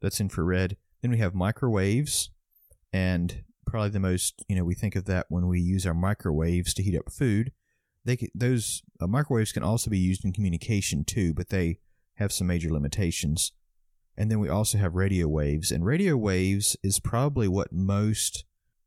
that's 0.00 0.20
infrared. 0.20 0.76
Then 1.02 1.10
we 1.10 1.18
have 1.18 1.34
microwaves, 1.34 2.30
and 2.92 3.42
probably 3.66 3.90
the 3.90 4.00
most, 4.00 4.44
you 4.48 4.56
know, 4.56 4.64
we 4.64 4.74
think 4.74 4.96
of 4.96 5.04
that 5.06 5.26
when 5.28 5.46
we 5.46 5.60
use 5.60 5.86
our 5.86 5.94
microwaves 5.94 6.74
to 6.74 6.82
heat 6.82 6.96
up 6.96 7.12
food. 7.12 7.52
They 8.04 8.28
those 8.34 8.82
uh, 9.00 9.06
microwaves 9.06 9.52
can 9.52 9.62
also 9.62 9.90
be 9.90 9.98
used 9.98 10.24
in 10.24 10.32
communication 10.32 11.04
too, 11.04 11.32
but 11.34 11.48
they 11.48 11.78
have 12.14 12.32
some 12.32 12.46
major 12.46 12.70
limitations. 12.70 13.52
And 14.16 14.30
then 14.30 14.38
we 14.38 14.48
also 14.48 14.78
have 14.78 14.94
radio 14.94 15.26
waves, 15.26 15.72
and 15.72 15.84
radio 15.84 16.16
waves 16.16 16.76
is 16.82 17.00
probably 17.00 17.48
what 17.48 17.72
most 17.72 18.44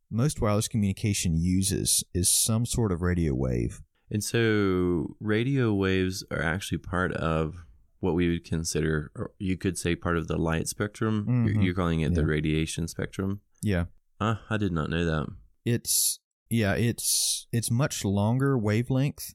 most 0.09 0.39
wireless 0.39 0.67
communication 0.67 1.35
uses 1.35 2.03
is 2.13 2.29
some 2.29 2.65
sort 2.65 2.91
of 2.91 3.01
radio 3.01 3.33
wave. 3.33 3.81
And 4.09 4.23
so 4.23 5.17
radio 5.19 5.73
waves 5.73 6.23
are 6.31 6.41
actually 6.41 6.77
part 6.77 7.11
of 7.13 7.65
what 7.99 8.13
we 8.15 8.29
would 8.29 8.43
consider, 8.45 9.11
or 9.15 9.31
you 9.39 9.57
could 9.57 9.77
say 9.77 9.95
part 9.95 10.17
of 10.17 10.27
the 10.27 10.37
light 10.37 10.67
spectrum. 10.67 11.25
You're, 11.45 11.55
Mhm. 11.55 11.63
you're 11.65 11.73
calling 11.73 12.01
it 12.01 12.13
the 12.13 12.25
radiation 12.25 12.87
spectrum. 12.87 13.41
Yeah. 13.61 13.85
Ah, 14.19 14.41
I 14.49 14.57
did 14.57 14.71
not 14.71 14.89
know 14.89 15.03
that. 15.05 15.27
it's 15.65 16.19
yeah 16.49 16.73
it's 16.75 17.45
it's 17.51 17.69
much 17.69 18.05
longer 18.05 18.57
wavelength 18.57 19.33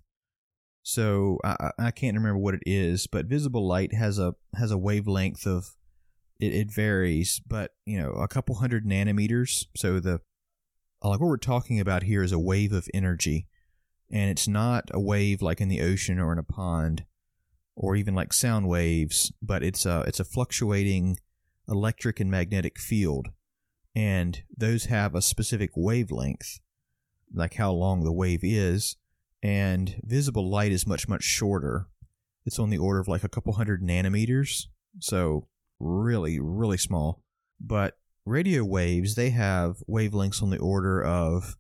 so 0.83 1.39
I 1.45 1.71
I 1.79 1.91
can't 1.91 2.17
remember 2.17 2.39
what 2.39 2.55
it 2.55 2.63
is 2.65 3.07
but 3.07 3.27
visible 3.27 3.67
light 3.69 3.93
has 3.95 4.19
a 4.19 4.35
has 4.57 4.71
a 4.71 4.79
wavelength 4.79 5.47
of 5.47 5.77
it, 6.41 6.55
it 6.55 6.75
varies 6.75 7.41
but 7.47 7.73
you 7.85 7.99
know 7.99 8.13
a 8.13 8.29
couple 8.29 8.55
hundred 8.57 8.87
nanometers 8.87 9.67
so 9.77 10.01
the 10.01 10.21
like 11.03 11.21
what 11.21 11.27
we're 11.29 11.37
talking 11.37 11.79
about 11.79 12.05
here 12.05 12.23
is 12.23 12.33
a 12.33 12.39
wave 12.39 12.73
of 12.73 12.89
energy 12.95 13.47
and 14.11 14.31
it's 14.31 14.49
not 14.49 14.85
a 14.93 15.01
wave 15.01 15.43
like 15.43 15.61
in 15.61 15.69
the 15.69 15.81
ocean 15.83 16.19
or 16.19 16.33
in 16.33 16.39
a 16.39 16.43
pond 16.43 17.05
or 17.75 17.97
even 17.97 18.15
like 18.15 18.33
sound 18.33 18.69
waves 18.69 19.33
but 19.41 19.63
it's 19.63 19.87
a 19.87 20.01
it's 20.07 20.21
a 20.21 20.25
fluctuating 20.25 21.19
electric 21.69 22.21
and 22.21 22.31
magnetic 22.31 22.79
field 22.79 23.29
and 23.95 24.43
those 24.57 24.87
have 24.87 25.15
a 25.15 25.23
specific 25.23 25.71
wavelength, 25.77 26.61
like 27.35 27.55
how 27.55 27.73
long 27.73 28.05
the 28.05 28.13
wave 28.13 28.41
is, 28.43 28.97
and 29.43 30.01
visible 30.03 30.49
light 30.49 30.73
is 30.73 30.87
much, 30.87 31.09
much 31.09 31.23
shorter. 31.23 31.89
It's 32.45 32.59
on 32.59 32.71
the 32.71 32.79
order 32.79 33.01
of 33.01 33.09
like 33.09 33.25
a 33.25 33.29
couple 33.29 33.53
hundred 33.53 33.83
nanometers, 33.83 34.67
so 34.99 35.49
really, 35.79 36.39
really 36.41 36.79
small. 36.79 37.23
But 37.61 37.99
radio 38.25 38.65
waves, 38.65 39.15
they 39.15 39.31
have 39.31 39.83
wavelengths 39.89 40.43
on 40.43 40.51
the 40.51 40.59
order 40.59 41.03
of 41.05 41.57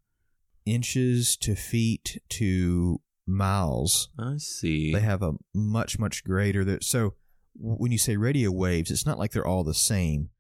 inches 0.64 1.37
to 1.37 1.54
feet 1.54 2.23
to 2.31 3.00
miles. 3.32 4.08
I 4.18 4.36
see. 4.38 4.92
They 4.92 5.00
have 5.00 5.22
a 5.22 5.34
much, 5.54 5.98
much 5.98 6.22
greater. 6.24 6.64
that- 6.64 6.84
So 6.84 7.14
when 7.54 7.92
you 7.92 7.98
say 7.98 8.16
radio 8.16 8.50
waves, 8.50 8.90
it's 8.90 9.06
not 9.06 9.18
like 9.18 9.32
they're 9.32 9.46
all 9.46 9.64
the 9.64 9.74
same. 9.74 10.30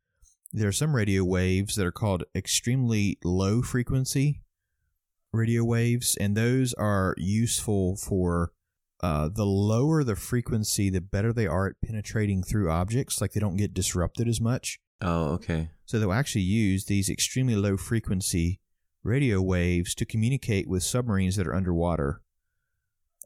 There 0.52 0.68
are 0.68 0.72
some 0.72 0.94
radio 0.94 1.24
waves 1.24 1.74
that 1.76 1.86
are 1.86 1.92
called 1.92 2.24
extremely 2.34 3.18
low 3.24 3.62
frequency 3.62 4.42
radio 5.32 5.64
waves, 5.64 6.16
and 6.20 6.36
those 6.36 6.74
are 6.74 7.14
useful 7.16 7.96
for 7.96 8.52
uh, 9.02 9.28
the 9.28 9.46
lower 9.46 10.04
the 10.04 10.14
frequency, 10.14 10.88
the 10.90 11.00
better 11.00 11.32
they 11.32 11.46
are 11.46 11.66
at 11.68 11.80
penetrating 11.84 12.42
through 12.42 12.70
objects. 12.70 13.20
Like 13.20 13.32
they 13.32 13.40
don't 13.40 13.56
get 13.56 13.74
disrupted 13.74 14.28
as 14.28 14.40
much. 14.40 14.78
oh, 15.00 15.30
okay. 15.32 15.70
So 15.86 15.98
they'll 15.98 16.12
actually 16.12 16.42
use 16.42 16.84
these 16.84 17.10
extremely 17.10 17.56
low 17.56 17.76
frequency 17.76 18.60
radio 19.02 19.42
waves 19.42 19.94
to 19.96 20.04
communicate 20.06 20.68
with 20.68 20.82
submarines 20.84 21.34
that 21.36 21.46
are 21.46 21.54
underwater. 21.54 22.20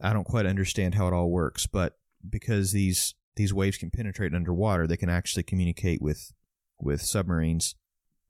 I 0.00 0.12
don't 0.12 0.24
quite 0.24 0.46
understand 0.46 0.94
how 0.94 1.08
it 1.08 1.14
all 1.14 1.30
works, 1.30 1.66
but 1.66 1.98
because 2.28 2.72
these 2.72 3.14
these 3.36 3.52
waves 3.52 3.76
can 3.76 3.90
penetrate 3.90 4.34
underwater, 4.34 4.86
they 4.86 4.96
can 4.96 5.10
actually 5.10 5.42
communicate 5.42 6.02
with 6.02 6.32
with 6.78 7.02
submarines. 7.02 7.74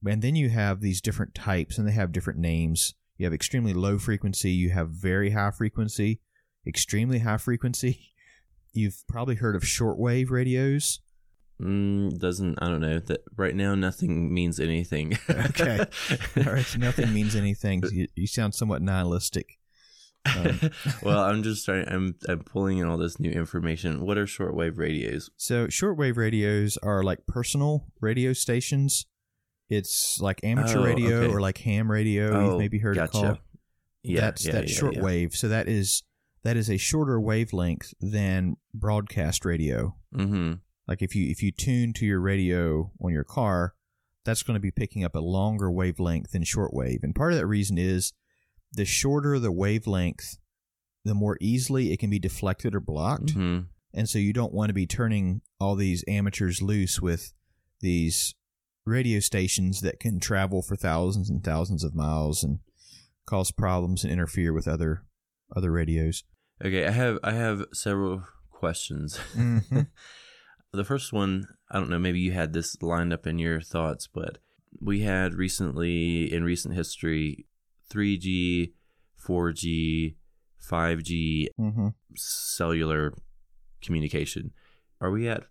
And 0.07 0.23
then 0.23 0.37
you 0.37 0.51
have 0.51 0.81
these 0.81 1.01
different 1.01 1.35
types, 1.35 1.79
and 1.79 1.87
they 1.87 1.93
have 1.93 2.13
different 2.13 2.39
names. 2.39 2.95
You 3.17 3.27
have 3.27 3.33
extremely 3.33 3.73
low 3.73 3.99
frequency, 3.99 4.51
you 4.51 4.71
have 4.71 4.91
very 4.91 5.31
high 5.31 5.51
frequency, 5.51 6.21
extremely 6.67 7.21
high 7.21 7.39
frequency. 7.39 8.13
You've 8.73 9.03
probably 9.09 9.37
heard 9.37 9.57
of 9.57 9.63
shortwave 9.63 10.31
radios. 10.31 11.01
Mm, 11.61 12.19
doesn't 12.19 12.59
I 12.61 12.69
don't 12.69 12.83
know 12.83 12.99
that 12.99 13.23
right 13.37 13.57
now. 13.57 13.75
Nothing 13.75 14.33
means 14.33 14.61
anything. 14.61 15.19
Okay. 15.31 15.79
All 16.37 16.53
right, 16.53 16.79
nothing 16.79 17.13
means 17.15 17.35
anything. 17.35 17.83
You, 17.91 18.07
you 18.15 18.27
sound 18.27 18.55
somewhat 18.55 18.83
nihilistic. 18.83 19.59
Um, 20.37 20.71
well, 21.03 21.21
I'm 21.21 21.43
just 21.43 21.65
trying. 21.65 21.89
I'm 21.89 22.15
I'm 22.29 22.41
pulling 22.41 22.79
in 22.79 22.87
all 22.87 22.97
this 22.97 23.21
new 23.21 23.31
information. 23.31 24.05
What 24.05 24.19
are 24.19 24.27
shortwave 24.27 24.79
radios? 24.79 25.31
So, 25.37 25.67
shortwave 25.67 26.17
radios 26.17 26.77
are 26.79 27.03
like 27.03 27.27
personal 27.27 27.87
radio 28.01 28.33
stations. 28.33 29.07
It's 29.69 30.21
like 30.21 30.41
amateur 30.45 30.79
Oh, 30.79 30.85
radio 30.85 31.17
okay. 31.23 31.33
or 31.33 31.41
like 31.41 31.59
ham 31.59 31.91
radio. 31.91 32.51
You've 32.51 32.59
maybe 32.59 32.79
heard 32.79 32.97
gotcha. 32.97 33.19
it 33.19 33.21
called. 33.21 33.39
Yeah, 34.03 34.21
that's 34.21 34.47
yeah, 34.47 34.53
that 34.53 34.69
yeah, 34.69 34.75
short 34.75 34.95
yeah. 34.95 35.27
So 35.33 35.49
that 35.49 35.69
is 35.69 36.03
that 36.45 36.57
is 36.57 36.71
a 36.71 36.77
shorter 36.77 37.21
wavelength 37.21 37.93
than 38.01 38.57
broadcast 38.73 39.45
radio. 39.45 39.97
Mm-hmm. 40.15 40.55
Like 40.87 41.03
if 41.03 41.17
you 41.17 41.29
if 41.29 41.43
you 41.43 41.51
tune 41.51 41.93
to 41.95 42.07
your 42.07 42.21
radio 42.21 42.93
on 43.01 43.13
your 43.13 43.25
car, 43.25 43.75
that's 44.25 44.45
going 44.45 44.55
to 44.55 44.61
be 44.61 44.71
picking 44.71 45.05
up 45.05 45.17
a 45.17 45.21
longer 45.21 45.71
wavelength 45.71 46.31
than 46.31 46.45
shortwave. 46.45 47.03
And 47.03 47.15
part 47.15 47.33
of 47.33 47.39
that 47.39 47.47
reason 47.47 47.79
is 47.79 48.13
the 48.73 48.85
shorter 48.85 49.39
the 49.39 49.53
wavelength, 49.53 50.39
the 51.05 51.15
more 51.15 51.39
easily 51.41 51.93
it 51.93 51.99
can 51.99 52.11
be 52.11 52.19
deflected 52.19 52.75
or 52.75 52.81
blocked. 52.81 53.31
hmm 53.33 53.61
And 53.95 54.09
so 54.09 54.19
you 54.19 54.33
don't 54.33 54.53
want 54.53 54.69
to 54.71 54.75
be 54.75 54.87
turning 54.87 55.41
all 55.61 55.77
these 55.77 56.05
amateurs 56.09 56.61
loose 56.61 57.01
with 57.01 57.33
these 57.81 58.35
radio 58.85 59.21
stations 59.21 59.81
that 59.81 60.01
can 60.01 60.21
travel 60.21 60.63
for 60.63 60.77
thousands 60.77 61.29
and 61.31 61.43
thousands 61.43 61.83
of 61.85 61.95
miles 61.95 62.43
and 62.45 62.61
cause 63.27 63.51
problems 63.51 64.05
and 64.05 64.13
interfere 64.13 64.53
with 64.53 64.69
other 64.69 65.05
other 65.55 65.71
radios. 65.73 66.25
Okay, 66.65 66.87
I 66.87 66.91
have 66.91 67.19
I 67.23 67.33
have 67.33 67.65
several 67.73 68.25
questions. 68.51 69.19
Mhm. 69.35 69.89
the 70.73 70.85
first 70.85 71.13
one, 71.13 71.47
I 71.71 71.79
don't 71.79 71.91
know, 71.91 71.99
maybe 71.99 72.21
you 72.21 72.33
had 72.33 72.53
this 72.53 72.81
lined 72.83 73.13
up 73.13 73.27
in 73.27 73.39
your 73.39 73.61
thoughts, 73.61 74.07
but 74.13 74.39
we 74.81 75.01
had 75.01 75.35
recently 75.35 76.33
in 76.33 76.45
recent 76.45 76.75
history 76.75 77.47
3G, 77.91 78.73
4G, 79.27 80.15
5G 80.71 81.49
Mm-hmm. 81.61 81.89
cellular 82.17 83.13
communication. 83.83 84.53
Are 85.01 85.11
we 85.11 85.29
at 85.29 85.45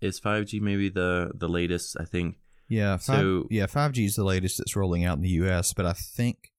is 0.00 0.20
5G 0.20 0.60
maybe 0.60 0.88
the 0.88 1.32
the 1.34 1.48
latest, 1.48 1.96
I 2.00 2.04
think. 2.04 2.36
Yeah, 2.68 2.96
five, 2.96 3.18
So- 3.18 3.46
yeah, 3.50 3.66
five 3.66 3.92
G 3.92 4.04
is 4.06 4.16
the 4.16 4.24
latest 4.24 4.58
that's 4.58 4.76
rolling 4.76 5.04
out 5.04 5.16
in 5.16 5.22
the 5.22 5.28
U.S., 5.44 5.74
but 5.74 5.84
I 5.84 5.92
think 5.92 6.52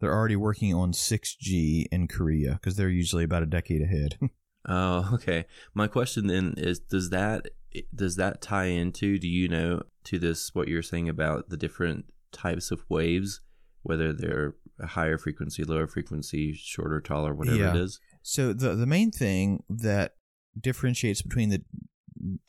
they're 0.00 0.12
already 0.14 0.34
working 0.36 0.74
on 0.74 0.92
six 0.92 1.36
G 1.36 1.86
in 1.92 2.08
Korea 2.08 2.54
because 2.54 2.74
they're 2.76 2.88
usually 2.88 3.22
about 3.24 3.42
a 3.42 3.46
decade 3.46 3.82
ahead. 3.82 4.18
Oh, 4.64 5.10
okay. 5.14 5.46
My 5.74 5.88
question 5.88 6.28
then 6.28 6.54
is 6.56 6.78
does 6.78 7.10
that 7.10 7.48
does 7.92 8.14
that 8.14 8.40
tie 8.40 8.66
into 8.66 9.18
do 9.18 9.26
you 9.26 9.48
know 9.48 9.82
to 10.04 10.20
this 10.20 10.54
what 10.54 10.68
you're 10.68 10.82
saying 10.84 11.08
about 11.08 11.48
the 11.48 11.56
different 11.56 12.04
types 12.30 12.70
of 12.70 12.84
waves 12.88 13.40
whether 13.82 14.12
they're 14.12 14.54
a 14.82 14.86
higher 14.88 15.16
frequency, 15.16 15.64
lower 15.64 15.86
frequency, 15.86 16.52
shorter, 16.52 17.00
taller, 17.00 17.34
whatever 17.34 17.56
Yeah. 17.56 17.74
it 17.74 17.80
is? 17.80 18.00
So 18.22 18.52
the 18.52 18.74
the 18.74 18.86
main 18.86 19.10
thing 19.10 19.62
that 19.70 20.16
differentiates 20.60 21.22
between 21.22 21.48
the 21.48 21.62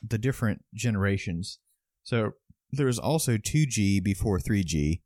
the 0.02 0.18
different 0.18 0.64
generations. 0.74 1.58
So 2.02 2.32
there 2.70 2.86
was 2.86 2.98
also 2.98 3.36
2G 3.38 4.02
before 4.02 4.38
3G, 4.38 5.00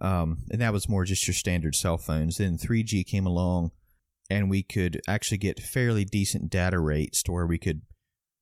um, 0.00 0.44
and 0.50 0.60
that 0.60 0.72
was 0.72 0.88
more 0.88 1.04
just 1.04 1.26
your 1.26 1.34
standard 1.34 1.74
cell 1.74 1.98
phones. 1.98 2.36
Then 2.36 2.56
3G 2.56 3.04
came 3.04 3.26
along, 3.26 3.72
and 4.30 4.48
we 4.48 4.62
could 4.62 5.00
actually 5.08 5.38
get 5.38 5.60
fairly 5.60 6.04
decent 6.04 6.50
data 6.50 6.78
rates 6.78 7.22
to 7.24 7.32
where 7.32 7.46
we 7.46 7.58
could 7.58 7.82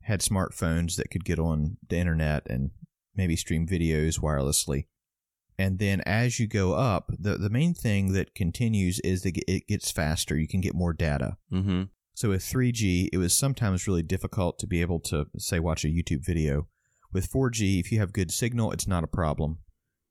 had 0.02 0.20
smartphones 0.20 0.96
that 0.96 1.10
could 1.10 1.24
get 1.24 1.38
on 1.38 1.78
the 1.88 1.96
internet 1.96 2.46
and 2.50 2.70
maybe 3.16 3.36
stream 3.36 3.66
videos 3.66 4.20
wirelessly. 4.20 4.86
And 5.58 5.78
then 5.78 6.00
as 6.02 6.40
you 6.40 6.48
go 6.48 6.74
up, 6.74 7.10
the, 7.18 7.36
the 7.36 7.50
main 7.50 7.74
thing 7.74 8.12
that 8.12 8.34
continues 8.34 8.98
is 9.00 9.22
that 9.22 9.36
it 9.46 9.68
gets 9.68 9.90
faster. 9.90 10.36
You 10.36 10.48
can 10.48 10.60
get 10.60 10.74
more 10.74 10.92
data. 10.92 11.36
Mm-hmm. 11.52 11.84
So 12.14 12.30
with 12.30 12.42
3G, 12.42 13.08
it 13.12 13.18
was 13.18 13.36
sometimes 13.36 13.86
really 13.86 14.02
difficult 14.02 14.58
to 14.60 14.66
be 14.66 14.80
able 14.80 15.00
to, 15.00 15.26
say, 15.38 15.60
watch 15.60 15.84
a 15.84 15.88
YouTube 15.88 16.24
video. 16.24 16.68
With 17.12 17.30
4G, 17.30 17.78
if 17.80 17.92
you 17.92 17.98
have 18.00 18.12
good 18.12 18.32
signal, 18.32 18.72
it's 18.72 18.88
not 18.88 19.04
a 19.04 19.08
problem. 19.08 19.58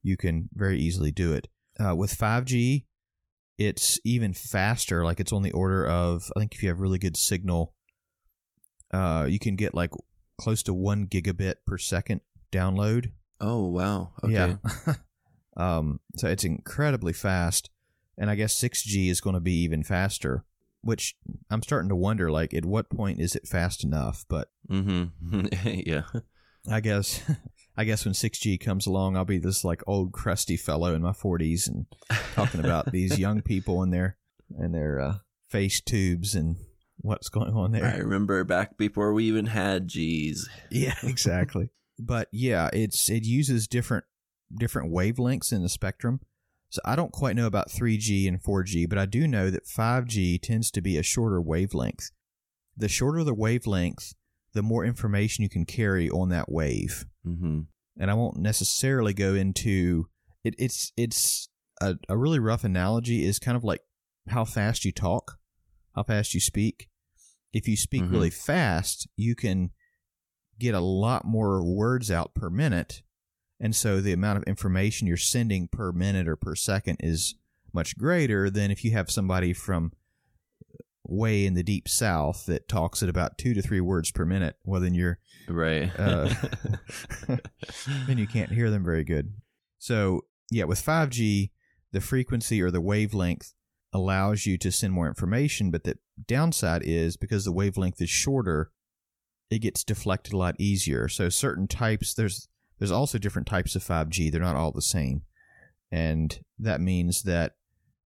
You 0.01 0.17
can 0.17 0.49
very 0.53 0.79
easily 0.79 1.11
do 1.11 1.33
it. 1.33 1.47
Uh, 1.79 1.95
with 1.95 2.15
5G, 2.17 2.85
it's 3.57 3.99
even 4.05 4.33
faster. 4.33 5.03
Like 5.03 5.19
it's 5.19 5.33
on 5.33 5.43
the 5.43 5.51
order 5.51 5.87
of, 5.87 6.31
I 6.35 6.39
think 6.39 6.55
if 6.55 6.63
you 6.63 6.69
have 6.69 6.79
really 6.79 6.99
good 6.99 7.17
signal, 7.17 7.73
uh, 8.93 9.25
you 9.27 9.39
can 9.39 9.55
get 9.55 9.73
like 9.73 9.91
close 10.39 10.63
to 10.63 10.73
one 10.73 11.07
gigabit 11.07 11.55
per 11.65 11.77
second 11.77 12.21
download. 12.51 13.11
Oh 13.39 13.67
wow. 13.67 14.13
Okay. 14.23 14.33
Yeah. 14.33 14.93
um, 15.57 15.99
so 16.17 16.27
it's 16.27 16.43
incredibly 16.43 17.13
fast, 17.13 17.69
and 18.17 18.29
I 18.29 18.35
guess 18.35 18.55
6G 18.59 19.09
is 19.09 19.21
going 19.21 19.35
to 19.35 19.39
be 19.39 19.53
even 19.63 19.83
faster. 19.83 20.43
Which 20.81 21.15
I'm 21.49 21.63
starting 21.63 21.87
to 21.89 21.95
wonder, 21.95 22.29
like, 22.29 22.53
at 22.53 22.65
what 22.65 22.89
point 22.89 23.21
is 23.21 23.35
it 23.37 23.47
fast 23.47 23.83
enough? 23.85 24.25
But 24.27 24.49
Mm-hmm. 24.69 25.47
yeah. 25.85 26.03
I 26.69 26.79
guess, 26.81 27.21
I 27.77 27.83
guess 27.85 28.03
when 28.05 28.13
6G 28.13 28.59
comes 28.59 28.85
along, 28.85 29.15
I'll 29.15 29.25
be 29.25 29.37
this 29.37 29.63
like 29.63 29.81
old 29.87 30.11
crusty 30.11 30.57
fellow 30.57 30.93
in 30.93 31.01
my 31.01 31.11
40s 31.11 31.67
and 31.67 31.85
talking 32.35 32.59
about 32.59 32.91
these 32.91 33.17
young 33.19 33.41
people 33.45 33.81
and 33.81 33.93
their 33.93 34.17
and 34.57 34.73
their 34.73 34.99
uh, 34.99 35.15
face 35.49 35.79
tubes 35.81 36.35
and 36.35 36.57
what's 36.97 37.29
going 37.29 37.53
on 37.53 37.71
there. 37.71 37.85
I 37.85 37.97
remember 37.97 38.43
back 38.43 38.77
before 38.77 39.13
we 39.13 39.25
even 39.25 39.47
had 39.47 39.87
G's. 39.87 40.47
Yeah, 40.69 40.95
exactly. 41.03 41.69
but 41.99 42.27
yeah, 42.31 42.69
it's 42.73 43.09
it 43.09 43.25
uses 43.25 43.67
different 43.67 44.03
different 44.57 44.91
wavelengths 44.93 45.51
in 45.51 45.61
the 45.63 45.69
spectrum. 45.69 46.19
So 46.69 46.81
I 46.85 46.95
don't 46.95 47.11
quite 47.11 47.35
know 47.35 47.45
about 47.45 47.69
3G 47.69 48.27
and 48.27 48.41
4G, 48.41 48.89
but 48.89 48.97
I 48.97 49.05
do 49.05 49.27
know 49.27 49.49
that 49.51 49.65
5G 49.67 50.41
tends 50.41 50.71
to 50.71 50.81
be 50.81 50.97
a 50.97 51.03
shorter 51.03 51.39
wavelength. 51.41 52.09
The 52.75 52.87
shorter 52.89 53.23
the 53.23 53.33
wavelength, 53.35 54.13
the 54.53 54.63
more 54.63 54.83
information 54.83 55.43
you 55.43 55.49
can 55.49 55.65
carry 55.65 56.09
on 56.09 56.29
that 56.29 56.51
wave. 56.51 57.05
Mm-hmm. 57.25 57.61
And 57.99 58.11
I 58.11 58.15
won't 58.15 58.37
necessarily 58.37 59.13
go 59.13 59.35
into 59.35 60.07
it. 60.43 60.55
It's 60.57 60.91
it's 60.97 61.47
a, 61.79 61.95
a 62.09 62.17
really 62.17 62.39
rough 62.39 62.63
analogy. 62.63 63.23
Is 63.23 63.37
kind 63.37 63.55
of 63.55 63.63
like 63.63 63.81
how 64.29 64.43
fast 64.45 64.83
you 64.83 64.91
talk, 64.91 65.37
how 65.95 66.01
fast 66.03 66.33
you 66.33 66.39
speak. 66.39 66.89
If 67.53 67.67
you 67.67 67.77
speak 67.77 68.01
Mhm. 68.01 68.11
really 68.11 68.29
fast, 68.31 69.07
you 69.15 69.35
can 69.35 69.69
get 70.59 70.73
a 70.73 70.79
lot 70.79 71.23
more 71.23 71.63
words 71.63 72.09
out 72.09 72.33
per 72.33 72.49
minute. 72.49 73.03
And 73.59 73.75
so 73.75 74.01
the 74.01 74.13
amount 74.13 74.37
of 74.37 74.43
information 74.43 75.07
you're 75.07 75.17
sending 75.17 75.67
per 75.67 75.91
minute 75.91 76.27
or 76.27 76.35
per 76.35 76.55
second 76.55 76.97
is 76.99 77.35
much 77.73 77.97
greater 77.97 78.49
than 78.49 78.71
if 78.71 78.83
you 78.83 78.91
have 78.91 79.09
somebody 79.09 79.53
from 79.53 79.93
way 81.05 81.45
in 81.45 81.53
the 81.53 81.63
deep 81.63 81.87
south 81.87 82.45
that 82.45 82.67
talks 82.67 83.03
at 83.03 83.09
about 83.09 83.37
two 83.37 83.53
to 83.53 83.61
three 83.61 83.81
words 83.81 84.11
per 84.11 84.25
minute. 84.25 84.55
Well, 84.63 84.81
then 84.81 84.93
you're 84.93 85.19
Right. 85.47 85.91
Uh, 85.97 86.33
then 88.07 88.17
you 88.17 88.27
can't 88.27 88.51
hear 88.51 88.69
them 88.69 88.83
very 88.83 89.03
good. 89.03 89.33
So, 89.79 90.25
yeah, 90.49 90.63
with 90.63 90.83
5G, 90.83 91.49
the 91.91 92.01
frequency 92.01 92.61
or 92.61 92.71
the 92.71 92.81
wavelength 92.81 93.53
allows 93.91 94.45
you 94.45 94.57
to 94.57 94.71
send 94.71 94.93
more 94.93 95.07
information, 95.07 95.71
but 95.71 95.83
the 95.83 95.97
downside 96.27 96.81
is 96.83 97.17
because 97.17 97.45
the 97.45 97.51
wavelength 97.51 98.01
is 98.01 98.09
shorter, 98.09 98.71
it 99.49 99.59
gets 99.59 99.83
deflected 99.83 100.33
a 100.33 100.37
lot 100.37 100.55
easier. 100.57 101.07
So 101.07 101.29
certain 101.29 101.67
types 101.67 102.13
there's 102.13 102.47
there's 102.83 102.91
also 102.91 103.17
different 103.17 103.47
types 103.47 103.77
of 103.77 103.81
5G. 103.81 104.29
They're 104.29 104.41
not 104.41 104.57
all 104.57 104.73
the 104.73 104.81
same. 104.81 105.21
And 105.89 106.37
that 106.59 106.81
means 106.81 107.23
that 107.23 107.53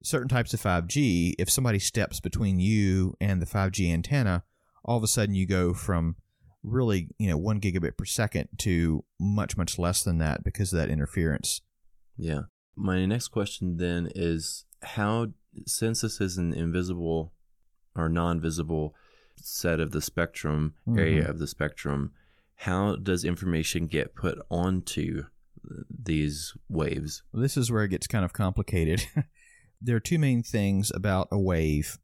certain 0.02 0.30
types 0.30 0.54
of 0.54 0.62
5G, 0.62 1.34
if 1.38 1.50
somebody 1.50 1.78
steps 1.78 2.20
between 2.20 2.58
you 2.58 3.12
and 3.20 3.42
the 3.42 3.44
5G 3.46 3.92
antenna, 3.92 4.44
all 4.82 4.96
of 4.96 5.02
a 5.02 5.08
sudden 5.08 5.34
you 5.34 5.46
go 5.46 5.74
from 5.74 6.16
really, 6.62 7.10
you 7.18 7.28
know, 7.28 7.36
one 7.36 7.60
gigabit 7.60 7.98
per 7.98 8.06
second 8.06 8.48
to 8.60 9.04
much, 9.20 9.58
much 9.58 9.78
less 9.78 10.02
than 10.02 10.16
that 10.20 10.42
because 10.42 10.72
of 10.72 10.78
that 10.78 10.88
interference. 10.88 11.60
Yeah. 12.16 12.44
My 12.74 13.04
next 13.04 13.28
question 13.28 13.76
then 13.76 14.10
is 14.14 14.64
how, 14.80 15.32
since 15.66 16.00
this 16.00 16.18
is 16.18 16.38
an 16.38 16.54
invisible 16.54 17.34
or 17.94 18.08
non 18.08 18.40
visible 18.40 18.94
set 19.36 19.80
of 19.80 19.90
the 19.90 20.00
spectrum, 20.00 20.76
area 20.96 21.24
Mhm. 21.24 21.28
of 21.28 21.38
the 21.40 21.46
spectrum, 21.46 22.12
how 22.62 22.94
does 22.94 23.24
information 23.24 23.88
get 23.88 24.14
put 24.14 24.38
onto 24.48 25.24
these 25.90 26.54
waves? 26.68 27.24
This 27.34 27.56
is 27.56 27.72
where 27.72 27.82
it 27.82 27.88
gets 27.88 28.06
kind 28.06 28.24
of 28.24 28.32
complicated. 28.32 29.04
there 29.80 29.96
are 29.96 30.00
two 30.00 30.18
main 30.18 30.44
things 30.44 30.92
about 30.94 31.26
a 31.32 31.38
wave. 31.40 31.98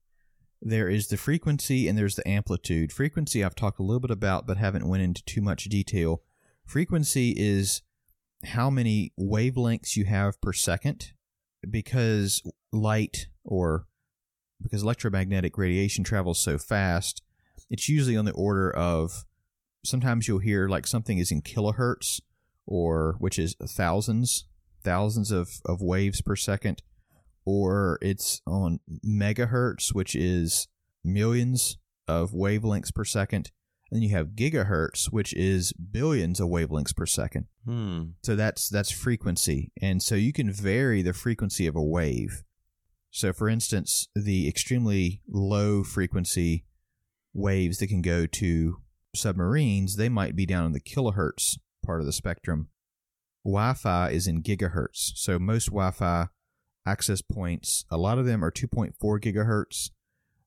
There 0.60 0.88
is 0.88 1.06
the 1.06 1.16
frequency 1.16 1.86
and 1.86 1.96
there's 1.96 2.16
the 2.16 2.26
amplitude. 2.26 2.92
Frequency 2.92 3.44
I've 3.44 3.54
talked 3.54 3.78
a 3.78 3.84
little 3.84 4.00
bit 4.00 4.10
about 4.10 4.48
but 4.48 4.56
haven't 4.56 4.88
went 4.88 5.04
into 5.04 5.24
too 5.24 5.40
much 5.40 5.66
detail. 5.66 6.22
Frequency 6.66 7.34
is 7.36 7.82
how 8.44 8.68
many 8.68 9.12
wavelengths 9.16 9.94
you 9.94 10.06
have 10.06 10.40
per 10.40 10.52
second 10.52 11.12
because 11.70 12.42
light 12.72 13.28
or 13.44 13.86
because 14.60 14.82
electromagnetic 14.82 15.56
radiation 15.56 16.02
travels 16.02 16.42
so 16.42 16.58
fast, 16.58 17.22
it's 17.70 17.88
usually 17.88 18.16
on 18.16 18.24
the 18.24 18.32
order 18.32 18.74
of 18.74 19.24
sometimes 19.84 20.26
you'll 20.28 20.38
hear 20.38 20.68
like 20.68 20.86
something 20.86 21.18
is 21.18 21.30
in 21.30 21.42
kilohertz 21.42 22.20
or 22.66 23.16
which 23.18 23.38
is 23.38 23.54
thousands 23.66 24.46
thousands 24.82 25.30
of, 25.30 25.48
of 25.66 25.80
waves 25.80 26.20
per 26.20 26.36
second 26.36 26.82
or 27.44 27.98
it's 28.02 28.40
on 28.46 28.80
megahertz 29.06 29.94
which 29.94 30.14
is 30.14 30.68
millions 31.04 31.78
of 32.06 32.32
wavelengths 32.32 32.94
per 32.94 33.04
second 33.04 33.50
and 33.90 33.96
then 33.96 34.02
you 34.02 34.14
have 34.14 34.28
gigahertz 34.34 35.06
which 35.06 35.32
is 35.34 35.72
billions 35.72 36.40
of 36.40 36.48
wavelengths 36.48 36.94
per 36.94 37.06
second 37.06 37.46
Hmm. 37.64 38.02
so 38.22 38.34
that's 38.34 38.68
that's 38.68 38.90
frequency 38.90 39.70
and 39.80 40.02
so 40.02 40.14
you 40.14 40.32
can 40.32 40.50
vary 40.50 41.02
the 41.02 41.12
frequency 41.12 41.66
of 41.66 41.76
a 41.76 41.82
wave 41.82 42.42
so 43.10 43.32
for 43.32 43.48
instance 43.48 44.08
the 44.14 44.48
extremely 44.48 45.20
low 45.28 45.82
frequency 45.82 46.64
waves 47.34 47.78
that 47.78 47.88
can 47.88 48.00
go 48.02 48.26
to 48.26 48.78
submarines 49.18 49.96
they 49.96 50.08
might 50.08 50.36
be 50.36 50.46
down 50.46 50.66
in 50.66 50.72
the 50.72 50.80
kilohertz 50.80 51.58
part 51.84 52.00
of 52.00 52.06
the 52.06 52.12
spectrum 52.12 52.68
wi-fi 53.44 54.10
is 54.10 54.26
in 54.26 54.42
gigahertz 54.42 55.12
so 55.14 55.38
most 55.38 55.66
wi-fi 55.66 56.28
access 56.86 57.22
points 57.22 57.84
a 57.90 57.96
lot 57.96 58.18
of 58.18 58.26
them 58.26 58.44
are 58.44 58.50
2.4 58.50 58.92
gigahertz 59.20 59.90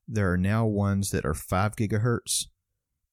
there 0.07 0.31
are 0.31 0.37
now 0.37 0.65
ones 0.65 1.11
that 1.11 1.25
are 1.25 1.33
5 1.33 1.75
gigahertz 1.75 2.45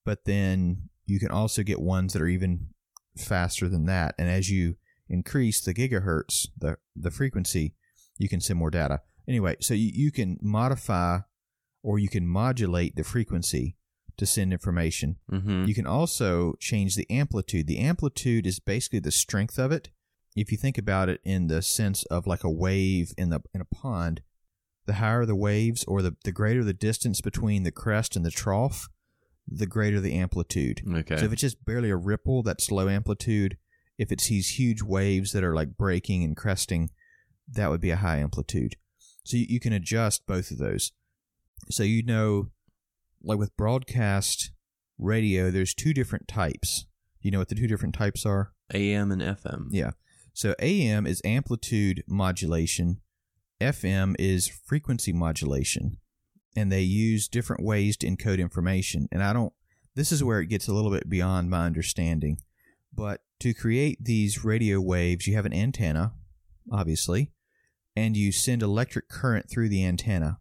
but 0.04 0.24
then 0.24 0.88
you 1.08 1.18
can 1.18 1.30
also 1.30 1.62
get 1.62 1.80
ones 1.80 2.12
that 2.12 2.22
are 2.22 2.28
even 2.28 2.68
faster 3.16 3.68
than 3.68 3.86
that. 3.86 4.14
And 4.18 4.28
as 4.28 4.50
you 4.50 4.76
increase 5.08 5.60
the 5.60 5.74
gigahertz, 5.74 6.46
the 6.56 6.76
the 6.94 7.10
frequency, 7.10 7.74
you 8.18 8.28
can 8.28 8.40
send 8.40 8.58
more 8.58 8.70
data. 8.70 9.00
Anyway, 9.26 9.56
so 9.60 9.74
you, 9.74 9.90
you 9.92 10.12
can 10.12 10.38
modify 10.40 11.20
or 11.82 11.98
you 11.98 12.08
can 12.08 12.26
modulate 12.26 12.94
the 12.96 13.04
frequency 13.04 13.76
to 14.18 14.26
send 14.26 14.52
information. 14.52 15.16
Mm-hmm. 15.30 15.64
You 15.64 15.74
can 15.74 15.86
also 15.86 16.54
change 16.60 16.94
the 16.94 17.08
amplitude. 17.10 17.66
The 17.66 17.78
amplitude 17.78 18.46
is 18.46 18.60
basically 18.60 18.98
the 18.98 19.10
strength 19.10 19.58
of 19.58 19.72
it. 19.72 19.90
If 20.36 20.52
you 20.52 20.58
think 20.58 20.78
about 20.78 21.08
it 21.08 21.20
in 21.24 21.46
the 21.46 21.62
sense 21.62 22.04
of 22.04 22.26
like 22.26 22.44
a 22.44 22.50
wave 22.50 23.12
in 23.16 23.30
the 23.30 23.40
in 23.54 23.60
a 23.60 23.64
pond, 23.64 24.22
the 24.86 24.94
higher 24.94 25.24
the 25.24 25.36
waves 25.36 25.84
or 25.84 26.02
the, 26.02 26.16
the 26.24 26.32
greater 26.32 26.62
the 26.62 26.72
distance 26.72 27.20
between 27.20 27.62
the 27.62 27.72
crest 27.72 28.16
and 28.16 28.24
the 28.24 28.30
trough, 28.30 28.88
the 29.46 29.66
greater 29.66 30.00
the 30.00 30.14
amplitude. 30.14 30.82
Okay. 30.88 31.16
So 31.16 31.24
if 31.24 31.32
it's 31.32 31.42
just 31.42 31.64
barely 31.64 31.90
a 31.90 31.96
ripple, 31.96 32.42
that's 32.42 32.70
low 32.70 32.88
amplitude. 32.88 33.56
If 33.98 34.12
it's 34.12 34.28
these 34.28 34.58
huge 34.58 34.82
waves 34.82 35.32
that 35.32 35.42
are 35.44 35.54
like 35.54 35.76
breaking 35.76 36.22
and 36.22 36.36
cresting, 36.36 36.90
that 37.52 37.70
would 37.70 37.80
be 37.80 37.90
a 37.90 37.96
high 37.96 38.18
amplitude. 38.18 38.76
So 39.24 39.36
you, 39.36 39.46
you 39.48 39.60
can 39.60 39.72
adjust 39.72 40.26
both 40.26 40.50
of 40.50 40.58
those. 40.58 40.92
So 41.70 41.82
you 41.82 42.02
know, 42.02 42.50
like 43.22 43.38
with 43.38 43.56
broadcast 43.56 44.52
radio, 44.98 45.50
there's 45.50 45.74
two 45.74 45.92
different 45.92 46.28
types. 46.28 46.86
You 47.20 47.30
know 47.30 47.38
what 47.38 47.48
the 47.48 47.54
two 47.54 47.66
different 47.66 47.94
types 47.94 48.24
are? 48.24 48.52
AM 48.72 49.10
and 49.10 49.22
FM. 49.22 49.68
Yeah. 49.70 49.92
So 50.32 50.54
AM 50.60 51.06
is 51.06 51.20
amplitude 51.24 52.04
modulation, 52.06 53.00
FM 53.60 54.14
is 54.18 54.48
frequency 54.48 55.12
modulation, 55.12 55.98
and 56.56 56.70
they 56.70 56.82
use 56.82 57.28
different 57.28 57.64
ways 57.64 57.96
to 57.98 58.06
encode 58.06 58.38
information. 58.38 59.08
And 59.10 59.22
I 59.22 59.32
don't, 59.32 59.52
this 59.96 60.12
is 60.12 60.22
where 60.22 60.40
it 60.40 60.46
gets 60.46 60.68
a 60.68 60.72
little 60.72 60.92
bit 60.92 61.08
beyond 61.08 61.50
my 61.50 61.66
understanding. 61.66 62.38
But 62.92 63.22
to 63.40 63.52
create 63.52 64.04
these 64.04 64.44
radio 64.44 64.80
waves, 64.80 65.26
you 65.26 65.34
have 65.34 65.46
an 65.46 65.52
antenna, 65.52 66.12
obviously, 66.70 67.32
and 67.96 68.16
you 68.16 68.30
send 68.30 68.62
electric 68.62 69.08
current 69.08 69.50
through 69.50 69.70
the 69.70 69.84
antenna. 69.84 70.38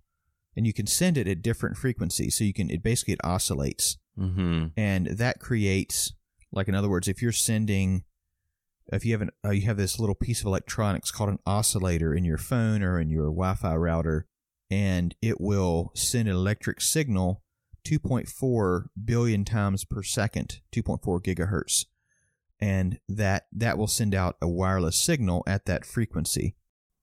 And 0.57 0.67
you 0.67 0.73
can 0.73 0.87
send 0.87 1.17
it 1.17 1.27
at 1.27 1.41
different 1.41 1.77
frequencies. 1.77 2.35
So 2.35 2.43
you 2.43 2.53
can, 2.53 2.69
it 2.69 2.83
basically 2.83 3.13
it 3.13 3.23
oscillates 3.23 3.97
Mm-hmm. 4.19 4.67
and 4.75 5.05
that 5.05 5.39
creates 5.39 6.11
like 6.51 6.67
in 6.67 6.73
other 6.73 6.89
words 6.89 7.07
if 7.07 7.21
you're 7.21 7.31
sending 7.31 8.03
if 8.91 9.05
you 9.05 9.11
have 9.11 9.21
an 9.21 9.29
uh, 9.45 9.51
you 9.51 9.61
have 9.67 9.77
this 9.77 9.99
little 9.99 10.15
piece 10.15 10.39
of 10.41 10.47
electronics 10.47 11.11
called 11.11 11.29
an 11.29 11.37
oscillator 11.45 12.15
in 12.15 12.25
your 12.25 12.39
phone 12.39 12.81
or 12.81 12.99
in 12.99 13.09
your 13.09 13.25
Wi-Fi 13.25 13.75
router, 13.75 14.25
and 14.71 15.13
it 15.21 15.39
will 15.39 15.91
send 15.93 16.27
an 16.27 16.35
electric 16.35 16.81
signal 16.81 17.43
2.4 17.85 18.85
billion 19.05 19.45
times 19.45 19.85
per 19.85 20.01
second, 20.01 20.61
2.4 20.71 21.21
gigahertz, 21.21 21.85
and 22.59 22.99
that 23.07 23.45
that 23.51 23.77
will 23.77 23.87
send 23.87 24.15
out 24.15 24.37
a 24.41 24.47
wireless 24.47 24.99
signal 24.99 25.43
at 25.45 25.65
that 25.65 25.85
frequency. 25.85 26.55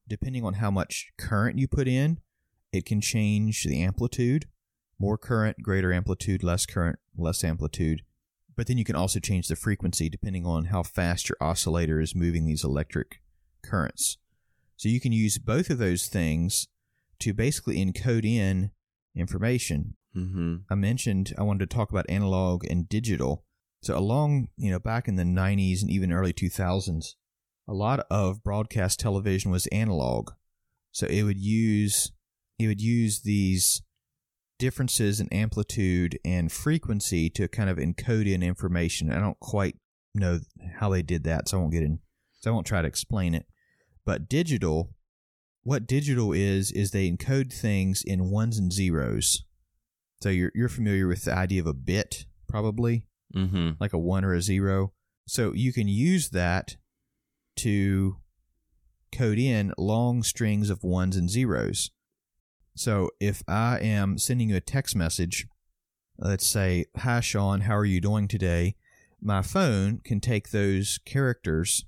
Depending 0.08 0.44
on 0.44 0.54
how 0.54 0.70
much 0.70 1.12
current 1.16 1.58
you 1.58 1.68
put 1.68 1.86
in, 1.86 2.18
it 2.74 2.84
can 2.84 3.00
change 3.00 3.62
the 3.62 3.82
amplitude. 3.82 4.46
More 4.98 5.16
current, 5.16 5.62
greater 5.62 5.92
amplitude, 5.92 6.42
less 6.42 6.66
current, 6.66 6.98
less 7.16 7.44
amplitude. 7.44 8.02
But 8.56 8.66
then 8.66 8.78
you 8.78 8.84
can 8.84 8.96
also 8.96 9.20
change 9.20 9.46
the 9.46 9.56
frequency 9.56 10.08
depending 10.08 10.44
on 10.44 10.66
how 10.66 10.82
fast 10.82 11.28
your 11.28 11.36
oscillator 11.40 12.00
is 12.00 12.14
moving 12.14 12.44
these 12.44 12.64
electric 12.64 13.20
currents. 13.62 14.18
So 14.76 14.88
you 14.88 15.00
can 15.00 15.12
use 15.12 15.38
both 15.38 15.70
of 15.70 15.78
those 15.78 16.08
things 16.08 16.66
to 17.20 17.32
basically 17.32 17.84
encode 17.84 18.24
in 18.24 18.72
information. 19.14 19.94
Mm-hmm. 20.16 20.56
I 20.68 20.74
mentioned 20.74 21.32
I 21.38 21.42
wanted 21.42 21.70
to 21.70 21.76
talk 21.76 21.90
about 21.90 22.06
analog 22.08 22.64
and 22.68 22.88
digital. 22.88 23.44
So 23.82 23.96
along, 23.96 24.48
you 24.56 24.70
know, 24.70 24.80
back 24.80 25.06
in 25.06 25.14
the 25.14 25.22
90s 25.22 25.82
and 25.82 25.90
even 25.90 26.12
early 26.12 26.32
2000s, 26.32 27.14
a 27.68 27.72
lot 27.72 28.04
of 28.10 28.42
broadcast 28.42 28.98
television 28.98 29.52
was 29.52 29.68
analog. 29.68 30.32
So 30.90 31.06
it 31.06 31.22
would 31.22 31.38
use 31.38 32.12
it 32.58 32.66
would 32.66 32.80
use 32.80 33.22
these 33.22 33.82
differences 34.58 35.20
in 35.20 35.28
amplitude 35.32 36.18
and 36.24 36.50
frequency 36.52 37.28
to 37.30 37.48
kind 37.48 37.68
of 37.68 37.76
encode 37.76 38.30
in 38.32 38.42
information. 38.42 39.10
I 39.10 39.20
don't 39.20 39.38
quite 39.40 39.76
know 40.14 40.40
how 40.78 40.90
they 40.90 41.02
did 41.02 41.24
that, 41.24 41.48
so 41.48 41.58
I 41.58 41.60
won't 41.60 41.72
get 41.72 41.82
in. 41.82 41.98
So 42.40 42.50
I 42.50 42.54
won't 42.54 42.66
try 42.66 42.82
to 42.82 42.88
explain 42.88 43.34
it. 43.34 43.46
But 44.04 44.28
digital, 44.28 44.94
what 45.62 45.86
digital 45.86 46.32
is 46.32 46.70
is 46.70 46.90
they 46.90 47.10
encode 47.10 47.52
things 47.52 48.02
in 48.04 48.30
ones 48.30 48.58
and 48.58 48.72
zeros. 48.72 49.44
So 50.22 50.28
you're 50.28 50.52
you're 50.54 50.68
familiar 50.68 51.06
with 51.08 51.24
the 51.24 51.34
idea 51.34 51.60
of 51.60 51.66
a 51.66 51.74
bit, 51.74 52.26
probably 52.48 53.06
Mm-hmm. 53.34 53.70
like 53.80 53.92
a 53.92 53.98
one 53.98 54.24
or 54.24 54.32
a 54.32 54.40
zero. 54.40 54.92
So 55.26 55.52
you 55.54 55.72
can 55.72 55.88
use 55.88 56.28
that 56.28 56.76
to 57.56 58.18
code 59.12 59.40
in 59.40 59.72
long 59.76 60.22
strings 60.22 60.70
of 60.70 60.84
ones 60.84 61.16
and 61.16 61.28
zeros. 61.28 61.90
So 62.76 63.10
if 63.20 63.42
I 63.46 63.78
am 63.78 64.18
sending 64.18 64.50
you 64.50 64.56
a 64.56 64.60
text 64.60 64.96
message, 64.96 65.46
let's 66.18 66.46
say, 66.46 66.86
Hi 66.96 67.20
Shawn, 67.20 67.62
how 67.62 67.76
are 67.76 67.84
you 67.84 68.00
doing 68.00 68.26
today? 68.28 68.74
My 69.20 69.42
phone 69.42 70.00
can 70.04 70.20
take 70.20 70.50
those 70.50 70.98
characters, 71.04 71.84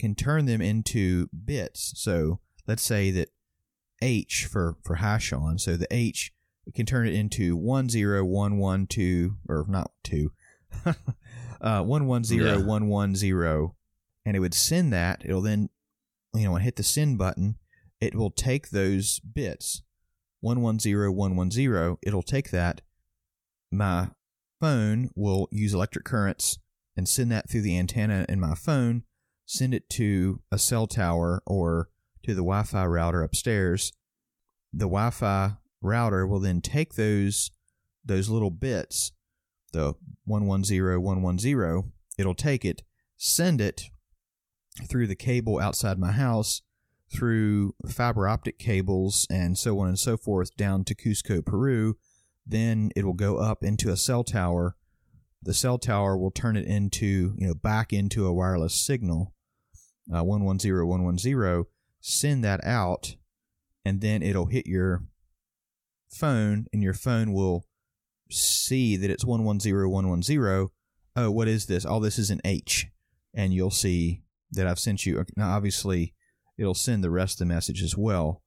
can 0.00 0.14
turn 0.14 0.46
them 0.46 0.60
into 0.60 1.28
bits. 1.28 1.92
So 1.96 2.40
let's 2.66 2.82
say 2.82 3.10
that 3.12 3.28
H 4.02 4.46
for, 4.50 4.76
for 4.82 4.96
Hi 4.96 5.18
Shawn, 5.18 5.58
so 5.58 5.76
the 5.76 5.86
H 5.90 6.32
it 6.66 6.74
can 6.74 6.86
turn 6.86 7.06
it 7.06 7.14
into 7.14 7.56
one 7.56 7.88
zero 7.88 8.24
one 8.24 8.58
one 8.58 8.86
two 8.86 9.36
or 9.48 9.66
not 9.68 9.92
two, 10.02 10.32
uh, 11.60 11.82
one 11.82 12.06
one 12.06 12.24
zero 12.24 12.58
Yeah. 12.58 12.64
one 12.64 12.88
one 12.88 13.14
zero, 13.14 13.76
and 14.24 14.34
it 14.34 14.40
would 14.40 14.54
send 14.54 14.92
that. 14.92 15.22
It'll 15.24 15.42
then, 15.42 15.68
you 16.34 16.44
know, 16.44 16.54
hit 16.56 16.76
the 16.76 16.82
send 16.82 17.18
button, 17.18 17.56
it 18.04 18.14
will 18.14 18.30
take 18.30 18.68
those 18.68 19.18
bits, 19.20 19.82
one 20.40 20.60
one 20.60 20.78
zero 20.78 21.10
one 21.10 21.36
one 21.36 21.50
zero. 21.50 21.98
It'll 22.02 22.22
take 22.22 22.50
that. 22.50 22.82
My 23.72 24.10
phone 24.60 25.08
will 25.16 25.48
use 25.50 25.72
electric 25.72 26.04
currents 26.04 26.58
and 26.98 27.08
send 27.08 27.32
that 27.32 27.48
through 27.48 27.62
the 27.62 27.78
antenna 27.78 28.26
in 28.28 28.38
my 28.38 28.54
phone, 28.54 29.04
send 29.46 29.72
it 29.72 29.88
to 29.90 30.42
a 30.52 30.58
cell 30.58 30.86
tower 30.86 31.42
or 31.46 31.88
to 32.24 32.34
the 32.34 32.42
Wi-Fi 32.42 32.84
router 32.84 33.22
upstairs. 33.22 33.92
The 34.70 34.84
Wi-Fi 34.84 35.56
router 35.80 36.26
will 36.26 36.40
then 36.40 36.60
take 36.60 36.94
those 36.94 37.50
those 38.04 38.28
little 38.28 38.50
bits, 38.50 39.12
the 39.72 39.94
110110, 40.26 41.92
it'll 42.18 42.34
take 42.34 42.66
it, 42.66 42.82
send 43.16 43.62
it 43.62 43.84
through 44.90 45.06
the 45.06 45.16
cable 45.16 45.58
outside 45.58 45.98
my 45.98 46.12
house, 46.12 46.60
through 47.14 47.74
fiber 47.88 48.26
optic 48.26 48.58
cables, 48.58 49.26
and 49.30 49.56
so 49.56 49.78
on 49.78 49.88
and 49.88 49.98
so 49.98 50.16
forth 50.16 50.56
down 50.56 50.84
to 50.84 50.94
Cusco, 50.94 51.44
Peru. 51.44 51.96
Then 52.46 52.90
it 52.96 53.04
will 53.04 53.14
go 53.14 53.38
up 53.38 53.62
into 53.62 53.90
a 53.90 53.96
cell 53.96 54.24
tower. 54.24 54.76
The 55.42 55.54
cell 55.54 55.78
tower 55.78 56.16
will 56.16 56.30
turn 56.30 56.56
it 56.56 56.66
into, 56.66 57.34
you 57.36 57.46
know, 57.46 57.54
back 57.54 57.92
into 57.92 58.26
a 58.26 58.32
wireless 58.32 58.74
signal, 58.74 59.32
uh, 60.12 60.24
110110, 60.24 61.64
send 62.00 62.44
that 62.44 62.64
out, 62.64 63.16
and 63.84 64.00
then 64.00 64.22
it'll 64.22 64.46
hit 64.46 64.66
your 64.66 65.04
phone, 66.10 66.66
and 66.72 66.82
your 66.82 66.94
phone 66.94 67.32
will 67.32 67.66
see 68.30 68.96
that 68.96 69.10
it's 69.10 69.24
110110. 69.24 70.68
Oh, 71.16 71.30
what 71.30 71.48
is 71.48 71.66
this? 71.66 71.84
All 71.84 72.00
this 72.00 72.18
is 72.18 72.30
an 72.30 72.40
H. 72.44 72.86
And 73.34 73.52
you'll 73.52 73.70
see 73.70 74.22
that 74.52 74.66
I've 74.66 74.78
sent 74.78 75.06
you. 75.06 75.24
Now, 75.36 75.50
obviously, 75.50 76.13
it'll 76.58 76.74
send 76.74 77.02
the 77.04 77.10
rest 77.10 77.34
of 77.34 77.38
the 77.48 77.54
message 77.54 77.82
as 77.82 77.96
well. 77.96 78.42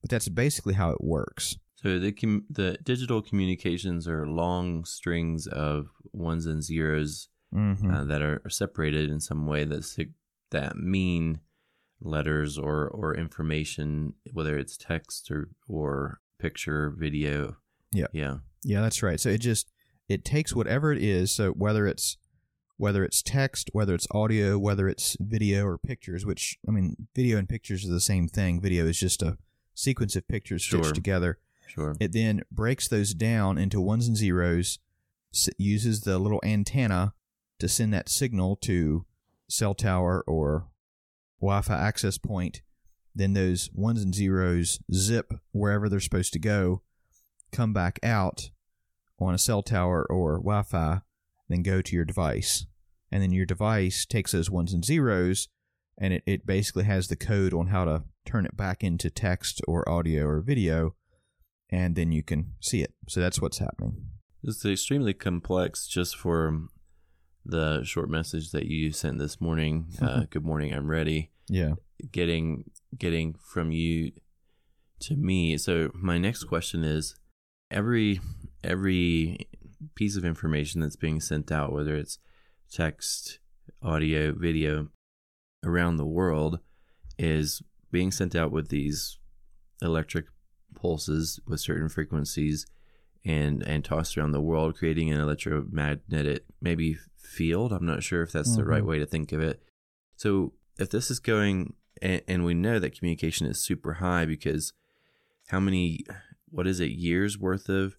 But 0.00 0.10
that's 0.10 0.28
basically 0.28 0.74
how 0.74 0.90
it 0.90 1.02
works. 1.02 1.56
So 1.76 1.98
the 1.98 2.12
com- 2.12 2.44
the 2.50 2.78
digital 2.82 3.20
communications 3.22 4.06
are 4.08 4.26
long 4.26 4.84
strings 4.84 5.46
of 5.46 5.88
ones 6.12 6.46
and 6.46 6.62
zeros 6.62 7.28
Mm-hmm. 7.54 7.88
uh, 7.94 8.04
that 8.06 8.20
are, 8.20 8.42
separated 8.48 9.10
in 9.10 9.20
some 9.20 9.46
way 9.46 9.64
that 9.64 9.84
sig- 9.84 10.14
that 10.50 10.74
mean 10.76 11.38
letters 12.00 12.58
or 12.58 12.88
or 12.88 13.14
information, 13.16 14.14
whether 14.32 14.58
it's 14.58 14.76
text 14.76 15.30
or 15.30 15.50
or 15.68 16.20
picture, 16.40 16.92
video. 16.96 17.56
Yeah. 17.92 18.06
yeah, 18.12 18.38
Yeah, 18.64 18.80
that's 18.80 19.04
right. 19.04 19.20
So 19.20 19.28
it 19.28 19.38
just 19.38 19.70
it 20.08 20.24
takes 20.24 20.52
whatever 20.52 20.92
it 20.92 21.00
is. 21.00 21.30
So 21.30 21.50
whether 21.52 21.86
it's 21.86 22.16
whether 22.84 23.02
it's 23.02 23.22
text, 23.22 23.70
whether 23.72 23.94
it's 23.94 24.06
audio, 24.10 24.58
whether 24.58 24.90
it's 24.90 25.16
video 25.18 25.64
or 25.64 25.78
pictures, 25.78 26.26
which 26.26 26.58
I 26.68 26.70
mean, 26.70 27.08
video 27.16 27.38
and 27.38 27.48
pictures 27.48 27.82
are 27.86 27.90
the 27.90 27.98
same 27.98 28.28
thing. 28.28 28.60
Video 28.60 28.84
is 28.84 29.00
just 29.00 29.22
a 29.22 29.38
sequence 29.72 30.16
of 30.16 30.28
pictures 30.28 30.62
stitched 30.62 30.94
together. 30.94 31.38
sure. 31.66 31.96
It 31.98 32.12
then 32.12 32.42
breaks 32.52 32.86
those 32.86 33.14
down 33.14 33.56
into 33.56 33.80
ones 33.80 34.06
and 34.06 34.18
zeros, 34.18 34.80
uses 35.56 36.02
the 36.02 36.18
little 36.18 36.42
antenna 36.44 37.14
to 37.58 37.68
send 37.70 37.94
that 37.94 38.10
signal 38.10 38.56
to 38.56 39.06
cell 39.48 39.72
tower 39.72 40.22
or 40.26 40.66
Wi-Fi 41.40 41.74
access 41.74 42.18
point. 42.18 42.60
Then 43.14 43.32
those 43.32 43.70
ones 43.72 44.02
and 44.02 44.14
zeros 44.14 44.78
zip 44.92 45.32
wherever 45.52 45.88
they're 45.88 46.00
supposed 46.00 46.34
to 46.34 46.38
go, 46.38 46.82
come 47.50 47.72
back 47.72 47.98
out 48.02 48.50
on 49.18 49.32
a 49.32 49.38
cell 49.38 49.62
tower 49.62 50.04
or 50.10 50.34
Wi-Fi, 50.34 51.00
then 51.48 51.62
go 51.62 51.80
to 51.80 51.96
your 51.96 52.04
device. 52.04 52.66
And 53.14 53.22
then 53.22 53.30
your 53.30 53.46
device 53.46 54.04
takes 54.04 54.32
those 54.32 54.50
ones 54.50 54.74
and 54.74 54.84
zeros 54.84 55.46
and 55.96 56.12
it, 56.12 56.24
it 56.26 56.44
basically 56.44 56.82
has 56.82 57.06
the 57.06 57.14
code 57.14 57.54
on 57.54 57.68
how 57.68 57.84
to 57.84 58.02
turn 58.26 58.44
it 58.44 58.56
back 58.56 58.82
into 58.82 59.08
text 59.08 59.62
or 59.68 59.88
audio 59.88 60.26
or 60.26 60.40
video 60.40 60.96
and 61.70 61.94
then 61.94 62.10
you 62.10 62.24
can 62.24 62.54
see 62.60 62.82
it. 62.82 62.92
So 63.08 63.20
that's 63.20 63.40
what's 63.40 63.58
happening. 63.58 64.06
It's 64.42 64.64
extremely 64.64 65.14
complex 65.14 65.86
just 65.86 66.16
for 66.16 66.62
the 67.46 67.84
short 67.84 68.10
message 68.10 68.50
that 68.50 68.66
you 68.66 68.90
sent 68.90 69.20
this 69.20 69.40
morning. 69.40 69.86
Uh, 70.02 70.24
good 70.28 70.44
morning, 70.44 70.74
I'm 70.74 70.90
ready. 70.90 71.30
Yeah. 71.48 71.74
Getting 72.10 72.64
getting 72.98 73.36
from 73.38 73.70
you 73.70 74.10
to 75.02 75.14
me. 75.14 75.56
So 75.56 75.92
my 75.94 76.18
next 76.18 76.44
question 76.44 76.82
is 76.82 77.14
every 77.70 78.20
every 78.64 79.48
piece 79.94 80.16
of 80.16 80.24
information 80.24 80.80
that's 80.80 80.96
being 80.96 81.20
sent 81.20 81.52
out, 81.52 81.72
whether 81.72 81.94
it's 81.94 82.18
text, 82.74 83.38
audio, 83.82 84.32
video, 84.32 84.88
around 85.64 85.96
the 85.96 86.04
world, 86.06 86.58
is 87.18 87.62
being 87.90 88.10
sent 88.10 88.34
out 88.34 88.50
with 88.50 88.68
these 88.68 89.18
electric 89.80 90.26
pulses 90.74 91.38
with 91.46 91.60
certain 91.60 91.88
frequencies 91.88 92.66
and 93.24 93.62
and 93.62 93.84
tossed 93.84 94.18
around 94.18 94.32
the 94.32 94.40
world, 94.40 94.76
creating 94.76 95.10
an 95.10 95.20
electromagnetic 95.20 96.44
maybe 96.60 96.98
field. 97.16 97.72
I'm 97.72 97.86
not 97.86 98.02
sure 98.02 98.22
if 98.22 98.32
that's 98.32 98.56
the 98.56 98.64
right 98.64 98.82
Mhm. 98.82 98.86
way 98.86 98.98
to 98.98 99.06
think 99.06 99.32
of 99.32 99.40
it. 99.40 99.62
So 100.16 100.52
if 100.78 100.90
this 100.90 101.10
is 101.10 101.20
going, 101.20 101.74
and, 102.02 102.22
and 102.28 102.44
we 102.44 102.54
know 102.54 102.78
that 102.78 102.98
communication 102.98 103.46
is 103.46 103.62
super 103.62 103.94
high 103.94 104.24
because 104.26 104.72
how 105.48 105.60
many, 105.60 106.00
what 106.50 106.66
is 106.66 106.80
it, 106.80 106.90
years 106.90 107.38
worth 107.38 107.68
of 107.68 107.96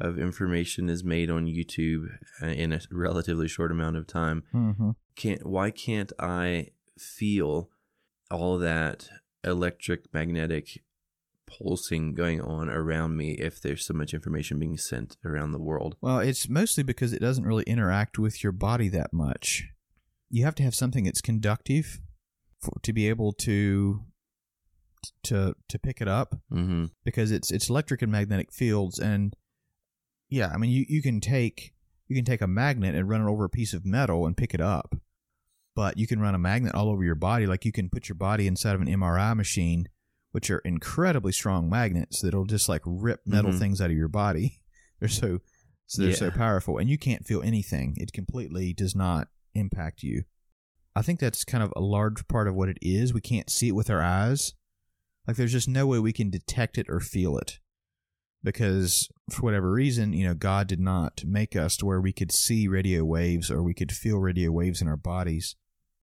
of 0.00 0.18
information 0.18 0.88
is 0.88 1.02
made 1.04 1.30
on 1.30 1.46
YouTube 1.46 2.06
uh, 2.42 2.46
in 2.46 2.72
a 2.72 2.80
relatively 2.90 3.48
short 3.48 3.70
amount 3.72 3.96
of 3.96 4.06
time. 4.06 4.44
Mm-hmm. 4.54 4.90
Can't 5.16 5.46
why 5.46 5.70
can't 5.70 6.12
I 6.18 6.68
feel 6.98 7.70
all 8.30 8.58
that 8.58 9.08
electric 9.44 10.12
magnetic 10.12 10.80
pulsing 11.46 12.14
going 12.14 12.40
on 12.40 12.68
around 12.68 13.16
me 13.16 13.32
if 13.32 13.60
there's 13.60 13.86
so 13.86 13.94
much 13.94 14.12
information 14.12 14.58
being 14.58 14.76
sent 14.76 15.16
around 15.24 15.52
the 15.52 15.58
world? 15.58 15.96
Well, 16.00 16.18
it's 16.18 16.48
mostly 16.48 16.82
because 16.84 17.12
it 17.12 17.20
doesn't 17.20 17.44
really 17.46 17.64
interact 17.64 18.18
with 18.18 18.42
your 18.42 18.52
body 18.52 18.88
that 18.90 19.12
much. 19.12 19.64
you 20.30 20.44
have 20.44 20.54
to 20.56 20.62
have 20.62 20.74
something 20.74 21.04
that's 21.04 21.22
conductive 21.22 22.00
for, 22.60 22.72
to 22.82 22.92
be 22.92 23.08
able 23.08 23.32
to 23.32 24.02
to 25.22 25.54
to 25.68 25.78
pick 25.78 26.00
it 26.00 26.08
up 26.08 26.34
Mm-hmm. 26.52 26.86
because 27.04 27.30
it's 27.30 27.50
it's 27.50 27.70
electric 27.70 28.02
and 28.02 28.12
magnetic 28.12 28.52
fields 28.52 28.98
and 28.98 29.34
yeah 30.28 30.50
i 30.54 30.56
mean 30.56 30.70
you, 30.70 30.84
you 30.88 31.02
can 31.02 31.20
take 31.20 31.72
you 32.06 32.16
can 32.16 32.24
take 32.24 32.40
a 32.40 32.46
magnet 32.46 32.94
and 32.94 33.08
run 33.08 33.20
it 33.20 33.30
over 33.30 33.44
a 33.44 33.50
piece 33.50 33.74
of 33.74 33.84
metal 33.84 34.24
and 34.26 34.34
pick 34.34 34.54
it 34.54 34.62
up. 34.62 34.94
But 35.76 35.98
you 35.98 36.06
can 36.06 36.20
run 36.20 36.34
a 36.34 36.38
magnet 36.38 36.74
all 36.74 36.88
over 36.88 37.04
your 37.04 37.14
body. 37.14 37.46
Like 37.46 37.66
you 37.66 37.70
can 37.72 37.90
put 37.90 38.08
your 38.08 38.16
body 38.16 38.46
inside 38.46 38.74
of 38.74 38.80
an 38.80 38.88
mri 38.88 39.36
machine 39.36 39.88
which 40.32 40.50
are 40.50 40.60
incredibly 40.60 41.32
strong 41.32 41.68
magnets 41.68 42.22
that'll 42.22 42.46
just 42.46 42.66
like 42.68 42.80
rip 42.86 43.20
metal 43.26 43.50
Mhm. 43.52 43.58
things 43.58 43.80
out 43.82 43.90
of 43.90 43.96
your 43.96 44.08
body. 44.08 44.62
They're 45.00 45.08
so 45.10 45.40
so 45.86 46.00
they're 46.02 46.12
so 46.16 46.30
powerful. 46.30 46.78
And 46.78 46.88
you 46.88 46.96
can't 46.98 47.26
feel 47.26 47.42
anything. 47.42 47.94
It 47.98 48.12
completely 48.14 48.72
does 48.72 48.94
not 48.94 49.28
impact 49.54 50.02
you. 50.02 50.24
I 50.96 51.02
think 51.02 51.20
that's 51.20 51.44
kind 51.44 51.62
of 51.62 51.72
a 51.76 51.80
large 51.80 52.26
part 52.26 52.48
of 52.48 52.54
what 52.54 52.68
it 52.70 52.78
is. 52.82 53.12
We 53.14 53.20
can't 53.20 53.50
see 53.50 53.68
it 53.68 53.74
with 53.74 53.90
our 53.90 54.02
eyes. 54.02 54.54
Like 55.26 55.36
there's 55.36 55.52
just 55.52 55.68
no 55.68 55.86
way 55.86 55.98
we 55.98 56.12
can 56.14 56.30
detect 56.30 56.78
it 56.78 56.86
or 56.88 57.00
feel 57.00 57.36
it 57.36 57.58
because 58.42 59.08
for 59.30 59.42
whatever 59.42 59.70
reason, 59.70 60.12
you 60.12 60.26
know, 60.26 60.34
God 60.34 60.66
did 60.66 60.80
not 60.80 61.22
make 61.24 61.56
us 61.56 61.76
to 61.78 61.86
where 61.86 62.00
we 62.00 62.12
could 62.12 62.32
see 62.32 62.68
radio 62.68 63.04
waves 63.04 63.50
or 63.50 63.62
we 63.62 63.74
could 63.74 63.92
feel 63.92 64.18
radio 64.18 64.50
waves 64.50 64.80
in 64.80 64.88
our 64.88 64.96
bodies. 64.96 65.56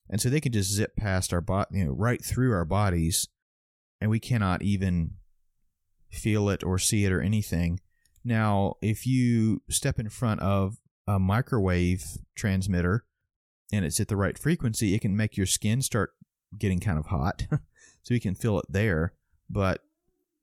And 0.08 0.20
so 0.20 0.28
they 0.28 0.40
can 0.40 0.52
just 0.52 0.72
zip 0.72 0.96
past 0.96 1.32
our 1.32 1.40
body, 1.40 1.78
you 1.78 1.84
know, 1.84 1.92
right 1.92 2.24
through 2.24 2.52
our 2.52 2.64
bodies 2.64 3.28
and 4.00 4.10
we 4.10 4.20
cannot 4.20 4.62
even 4.62 5.12
feel 6.10 6.48
it 6.48 6.62
or 6.62 6.78
see 6.78 7.04
it 7.04 7.12
or 7.12 7.20
anything. 7.20 7.80
Now, 8.24 8.74
if 8.82 9.06
you 9.06 9.62
step 9.68 9.98
in 9.98 10.08
front 10.08 10.40
of 10.40 10.78
a 11.06 11.18
microwave 11.18 12.04
transmitter 12.34 13.04
and 13.72 13.84
it's 13.84 14.00
at 14.00 14.08
the 14.08 14.16
right 14.16 14.36
frequency, 14.36 14.94
it 14.94 15.00
can 15.00 15.16
make 15.16 15.36
your 15.36 15.46
skin 15.46 15.80
start 15.80 16.10
getting 16.58 16.80
kind 16.80 16.98
of 16.98 17.06
hot. 17.06 17.46
so 18.02 18.14
you 18.14 18.20
can 18.20 18.34
feel 18.34 18.58
it 18.58 18.66
there. 18.68 19.14
But 19.48 19.82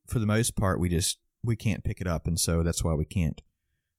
for 0.07 0.19
the 0.19 0.25
most 0.25 0.55
part, 0.55 0.79
we 0.79 0.89
just 0.89 1.17
we 1.43 1.55
can't 1.55 1.83
pick 1.83 1.99
it 2.01 2.07
up, 2.07 2.27
and 2.27 2.39
so 2.39 2.63
that's 2.63 2.83
why 2.83 2.93
we 2.93 3.05
can't 3.05 3.41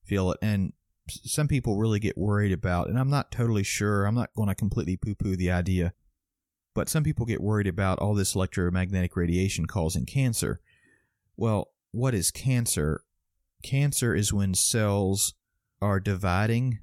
feel 0.02 0.30
it. 0.30 0.38
And 0.40 0.72
some 1.09 1.48
people 1.48 1.76
really 1.76 2.00
get 2.00 2.16
worried 2.16 2.52
about, 2.52 2.88
and 2.88 2.98
I'm 2.98 3.11
not 3.11 3.30
totally 3.30 3.62
sure. 3.62 4.07
I'm 4.07 4.14
not 4.14 4.35
going 4.35 4.48
to 4.48 4.54
completely 4.54 4.96
poo-poo 4.96 5.37
the 5.37 5.50
idea, 5.50 5.92
but 6.74 6.88
some 6.88 7.04
people 7.04 7.26
get 7.26 7.42
worried 7.42 7.66
about 7.66 7.98
all 7.98 8.14
this 8.14 8.35
electromagnetic 8.35 9.16
radiation 9.16 9.66
causing 9.66 10.07
cancer. 10.07 10.61
Well, 11.37 11.72
what 11.90 12.14
is 12.14 12.30
cancer? 12.30 13.04
Cancer 13.62 14.14
is 14.14 14.33
when 14.33 14.54
cells 14.54 15.35
are 15.80 16.00
dividing 16.00 16.78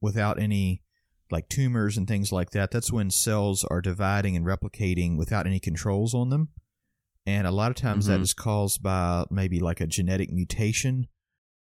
without 0.00 0.38
any 0.38 0.82
like 1.30 1.48
tumors 1.48 1.96
and 1.96 2.06
things 2.06 2.30
like 2.30 2.50
that. 2.50 2.70
That's 2.70 2.92
when 2.92 3.10
cells 3.10 3.64
are 3.64 3.80
dividing 3.80 4.36
and 4.36 4.46
replicating 4.46 5.16
without 5.16 5.46
any 5.46 5.58
controls 5.58 6.14
on 6.14 6.28
them. 6.28 6.50
And 7.26 7.46
a 7.46 7.50
lot 7.50 7.70
of 7.70 7.76
times 7.76 8.06
that 8.06 8.20
Mhm. 8.20 8.22
is 8.22 8.34
caused 8.34 8.82
by 8.82 9.24
maybe 9.30 9.58
like 9.58 9.80
a 9.80 9.86
genetic 9.86 10.30
mutation 10.30 11.08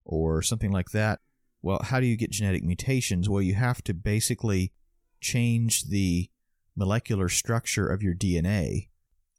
or 0.04 0.41
something 0.41 0.71
like 0.71 0.89
that. 0.89 1.21
Well, 1.62 1.80
how 1.82 1.99
do 2.02 2.06
you 2.06 2.17
get 2.17 2.32
genetic 2.32 2.63
mutations? 2.63 3.30
Well, 3.30 3.41
you 3.41 3.56
have 3.56 3.82
to 3.86 3.93
basically 3.93 4.73
change 5.21 5.86
the 5.86 6.30
molecular 6.76 7.30
structure 7.30 7.88
of 7.88 8.04
your 8.04 8.13
DNA. 8.13 8.89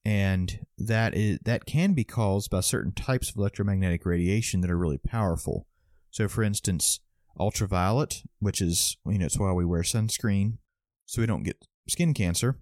And 0.06 0.66
that 0.78 1.14
is 1.14 1.38
that 1.44 1.66
can 1.66 1.92
be 1.94 2.04
caused 2.04 2.50
by 2.50 2.60
certain 2.60 2.92
types 2.92 3.30
of 3.30 3.36
electromagnetic 3.36 4.04
radiation 4.06 4.60
that 4.62 4.70
are 4.70 4.78
really 4.78 4.98
powerful. 4.98 5.66
So 6.10 6.28
for 6.28 6.42
instance, 6.42 7.00
ultraviolet, 7.38 8.22
which 8.38 8.60
is 8.62 8.96
you 9.06 9.18
know 9.18 9.26
it's 9.26 9.38
why 9.38 9.52
we 9.52 9.64
wear 9.64 9.82
sunscreen 9.82 10.58
so 11.06 11.20
we 11.20 11.26
don't 11.26 11.42
get 11.42 11.66
skin 11.88 12.14
cancer. 12.14 12.60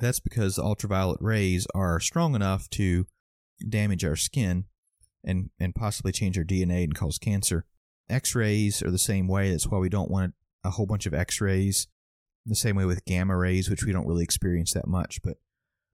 That's 0.00 0.20
because 0.20 0.56
the 0.56 0.62
ultraviolet 0.62 1.18
rays 1.20 1.66
are 1.74 2.00
strong 2.00 2.34
enough 2.34 2.68
to 2.70 3.06
damage 3.68 4.04
our 4.04 4.16
skin 4.16 4.64
and 5.24 5.50
and 5.58 5.74
possibly 5.74 6.12
change 6.12 6.38
our 6.38 6.44
DNA 6.44 6.84
and 6.84 6.94
cause 6.94 7.18
cancer. 7.18 7.64
X-rays 8.08 8.82
are 8.82 8.90
the 8.90 8.98
same 8.98 9.28
way. 9.28 9.50
That's 9.50 9.68
why 9.68 9.78
we 9.78 9.88
don't 9.88 10.10
want 10.10 10.34
a 10.64 10.70
whole 10.70 10.86
bunch 10.86 11.06
of 11.06 11.14
X-rays. 11.14 11.86
The 12.44 12.56
same 12.56 12.74
way 12.74 12.84
with 12.84 13.04
gamma 13.04 13.36
rays, 13.36 13.70
which 13.70 13.84
we 13.84 13.92
don't 13.92 14.06
really 14.06 14.24
experience 14.24 14.72
that 14.72 14.88
much. 14.88 15.20
But 15.22 15.36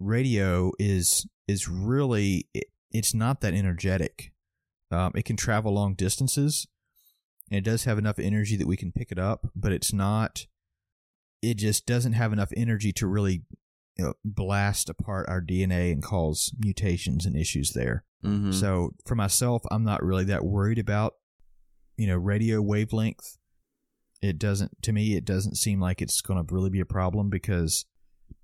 radio 0.00 0.72
is 0.78 1.26
is 1.46 1.68
really 1.68 2.48
it, 2.54 2.68
it's 2.90 3.14
not 3.14 3.40
that 3.42 3.54
energetic. 3.54 4.32
Um, 4.90 5.12
it 5.14 5.26
can 5.26 5.36
travel 5.36 5.74
long 5.74 5.94
distances, 5.94 6.66
and 7.50 7.58
it 7.58 7.64
does 7.64 7.84
have 7.84 7.98
enough 7.98 8.18
energy 8.18 8.56
that 8.56 8.66
we 8.66 8.78
can 8.78 8.92
pick 8.92 9.12
it 9.12 9.18
up, 9.18 9.48
but 9.54 9.72
it's 9.72 9.92
not. 9.92 10.46
It 11.42 11.54
just 11.54 11.86
doesn't 11.86 12.14
have 12.14 12.32
enough 12.32 12.52
energy 12.56 12.92
to 12.94 13.06
really 13.06 13.42
you 13.98 14.06
know, 14.06 14.14
blast 14.24 14.88
apart 14.88 15.28
our 15.28 15.40
DNA 15.40 15.92
and 15.92 16.02
cause 16.02 16.52
mutations 16.58 17.26
and 17.26 17.36
issues 17.36 17.72
there. 17.72 18.04
Mm-hmm. 18.24 18.52
So 18.52 18.94
for 19.06 19.14
myself, 19.14 19.62
I'm 19.70 19.84
not 19.84 20.02
really 20.02 20.24
that 20.24 20.44
worried 20.44 20.78
about, 20.78 21.14
you 21.96 22.06
know, 22.06 22.16
radio 22.16 22.62
wavelength. 22.62 23.38
It 24.22 24.38
doesn't, 24.38 24.82
to 24.82 24.92
me, 24.92 25.16
it 25.16 25.24
doesn't 25.24 25.56
seem 25.56 25.80
like 25.80 26.02
it's 26.02 26.20
going 26.20 26.44
to 26.44 26.54
really 26.54 26.70
be 26.70 26.80
a 26.80 26.86
problem 26.86 27.28
because 27.28 27.86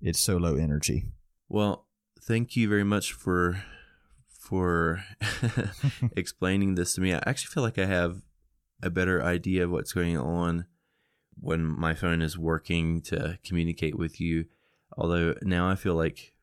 it's 0.01 0.21
so 0.21 0.37
low 0.37 0.57
energy. 0.57 1.07
Well, 1.49 1.87
thank 2.21 2.57
you 2.57 2.69
very 2.69 2.85
much 2.85 3.12
for 3.12 3.62
for 4.29 5.03
explaining 6.17 6.75
this 6.75 6.95
to 6.95 7.01
me. 7.01 7.14
I 7.14 7.23
actually 7.27 7.53
feel 7.53 7.62
like 7.62 7.79
I 7.79 7.87
have 7.87 8.23
a 8.83 8.90
better 8.90 9.23
idea 9.23 9.64
of 9.64 9.71
what's 9.71 9.93
going 9.93 10.19
on 10.19 10.67
when 11.40 11.64
my 11.64 11.95
phone 11.95 12.23
is 12.23 12.38
working 12.38 13.01
to 13.03 13.38
communicate 13.45 13.99
with 13.99 14.21
you. 14.21 14.45
Although 14.96 15.35
now 15.42 15.68
I 15.68 15.74
feel 15.74 15.94
like 15.94 16.35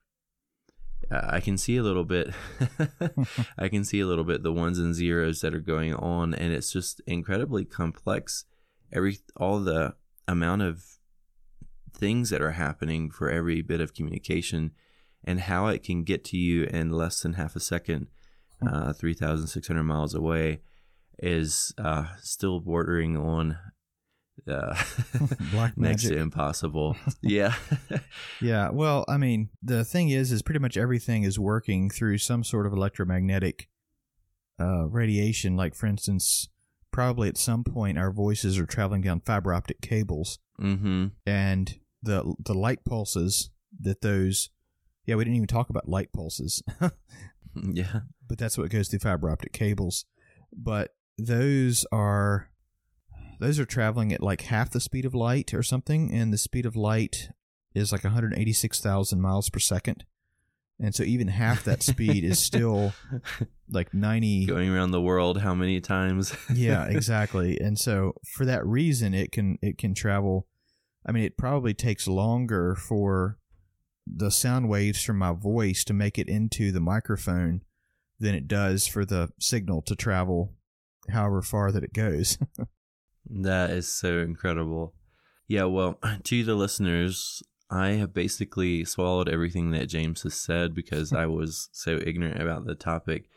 uh, 1.09 1.21
I 1.23 1.39
can 1.39 1.57
see 1.57 1.77
a 1.77 1.83
little 1.83 2.03
bit. 2.03 2.33
I 3.57 3.67
can 3.69 3.83
see 3.83 3.99
a 3.99 4.07
little 4.07 4.23
bit 4.23 4.43
the 4.43 4.53
ones 4.53 4.79
and 4.79 4.93
zeros 4.93 5.41
that 5.41 5.53
are 5.53 5.59
going 5.59 5.93
on, 5.93 6.33
and 6.33 6.53
it's 6.53 6.71
just 6.71 7.01
incredibly 7.07 7.65
complex. 7.65 8.45
Every 8.93 9.19
all 9.37 9.59
the 9.59 9.95
amount 10.27 10.61
of 10.61 10.83
things 11.93 12.29
that 12.29 12.41
are 12.41 12.51
happening 12.51 13.09
for 13.11 13.29
every 13.29 13.61
bit 13.61 13.81
of 13.81 13.93
communication 13.93 14.71
and 15.23 15.41
how 15.41 15.67
it 15.67 15.83
can 15.83 16.03
get 16.03 16.23
to 16.25 16.37
you 16.37 16.63
in 16.63 16.89
less 16.89 17.21
than 17.21 17.33
half 17.33 17.55
a 17.55 17.59
second, 17.59 18.07
uh, 18.65 18.91
3,600 18.93 19.83
miles 19.83 20.15
away, 20.15 20.61
is 21.19 21.73
uh, 21.77 22.07
still 22.19 22.59
bordering 22.59 23.15
on 23.15 23.57
uh, 24.47 24.75
Black 25.51 25.77
next 25.77 26.03
to 26.03 26.17
impossible. 26.17 26.95
yeah. 27.21 27.55
Yeah, 28.41 28.69
well, 28.69 29.05
I 29.07 29.17
mean, 29.17 29.49
the 29.61 29.83
thing 29.83 30.09
is, 30.09 30.31
is 30.31 30.41
pretty 30.41 30.59
much 30.59 30.77
everything 30.77 31.23
is 31.23 31.39
working 31.39 31.89
through 31.89 32.17
some 32.19 32.43
sort 32.43 32.65
of 32.65 32.73
electromagnetic 32.73 33.69
uh, 34.59 34.87
radiation. 34.87 35.55
Like, 35.55 35.75
for 35.75 35.87
instance, 35.87 36.49
probably 36.91 37.29
at 37.29 37.37
some 37.37 37.63
point 37.63 37.97
our 37.97 38.11
voices 38.11 38.59
are 38.59 38.65
traveling 38.65 39.01
down 39.01 39.21
fiber 39.21 39.53
optic 39.53 39.81
cables, 39.81 40.39
mm-hmm. 40.59 41.07
and 41.25 41.79
the 42.03 42.35
the 42.39 42.53
light 42.53 42.83
pulses 42.85 43.49
that 43.79 44.01
those. 44.01 44.49
Yeah, 45.05 45.15
we 45.15 45.23
didn't 45.23 45.37
even 45.37 45.47
talk 45.47 45.71
about 45.71 45.89
light 45.89 46.13
pulses, 46.13 46.61
Yeah. 47.55 48.01
but 48.27 48.37
that's 48.37 48.55
what 48.55 48.69
goes 48.69 48.87
through 48.87 48.99
fiber 48.99 49.31
optic 49.31 49.51
cables. 49.51 50.05
But 50.55 50.93
those 51.17 51.85
are 51.91 52.51
those 53.41 53.59
are 53.59 53.65
traveling 53.65 54.13
at 54.13 54.21
like 54.21 54.41
half 54.41 54.69
the 54.69 54.79
speed 54.79 55.03
of 55.03 55.15
light 55.15 55.51
or 55.51 55.63
something, 55.63 56.13
and 56.13 56.31
the 56.31 56.37
speed 56.37 56.65
of 56.65 56.75
light 56.75 57.29
is 57.73 57.91
like 57.91 58.03
186,000 58.03 59.19
miles 59.19 59.49
per 59.49 59.59
second. 59.59 60.05
And 60.79 60.93
so 60.93 61.03
even 61.03 61.27
half 61.27 61.63
that 61.63 61.81
speed 61.81 62.23
is 62.23 62.39
still 62.39 62.93
like 63.69 63.93
90 63.93 64.45
Going 64.45 64.69
around 64.69 64.91
the 64.91 65.01
world 65.01 65.41
how 65.41 65.55
many 65.55 65.81
times? 65.81 66.35
yeah, 66.53 66.85
exactly. 66.85 67.59
And 67.59 67.79
so 67.79 68.13
for 68.35 68.45
that 68.45 68.65
reason 68.65 69.13
it 69.13 69.31
can 69.31 69.57
it 69.61 69.77
can 69.77 69.93
travel 69.93 70.47
I 71.05 71.11
mean 71.11 71.23
it 71.23 71.37
probably 71.37 71.73
takes 71.73 72.07
longer 72.07 72.75
for 72.75 73.37
the 74.07 74.31
sound 74.31 74.69
waves 74.69 75.03
from 75.03 75.17
my 75.17 75.33
voice 75.33 75.83
to 75.85 75.93
make 75.93 76.17
it 76.17 76.27
into 76.27 76.71
the 76.71 76.79
microphone 76.79 77.61
than 78.19 78.33
it 78.33 78.47
does 78.47 78.87
for 78.87 79.05
the 79.05 79.29
signal 79.39 79.81
to 79.83 79.95
travel 79.95 80.53
however 81.09 81.41
far 81.41 81.71
that 81.71 81.83
it 81.83 81.93
goes. 81.93 82.37
That 83.29 83.71
is 83.71 83.91
so 83.91 84.19
incredible. 84.19 84.93
Yeah, 85.47 85.65
well, 85.65 85.99
to 86.23 86.43
the 86.43 86.55
listeners, 86.55 87.43
I 87.69 87.89
have 87.91 88.13
basically 88.13 88.83
swallowed 88.85 89.29
everything 89.29 89.71
that 89.71 89.87
James 89.87 90.23
has 90.23 90.33
said 90.33 90.73
because 90.73 91.13
I 91.13 91.25
was 91.27 91.69
so 91.71 91.99
ignorant 92.05 92.41
about 92.41 92.65
the 92.65 92.75
topic. 92.75 93.29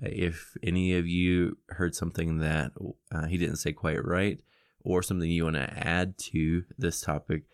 If 0.00 0.56
any 0.62 0.96
of 0.96 1.06
you 1.06 1.58
heard 1.68 1.94
something 1.94 2.38
that 2.38 2.72
uh, 3.14 3.26
he 3.26 3.36
didn't 3.36 3.56
say 3.56 3.72
quite 3.72 4.04
right 4.04 4.40
or 4.80 5.02
something 5.02 5.30
you 5.30 5.44
want 5.44 5.56
to 5.56 5.86
add 5.86 6.18
to 6.18 6.64
this 6.78 7.00
topic, 7.00 7.44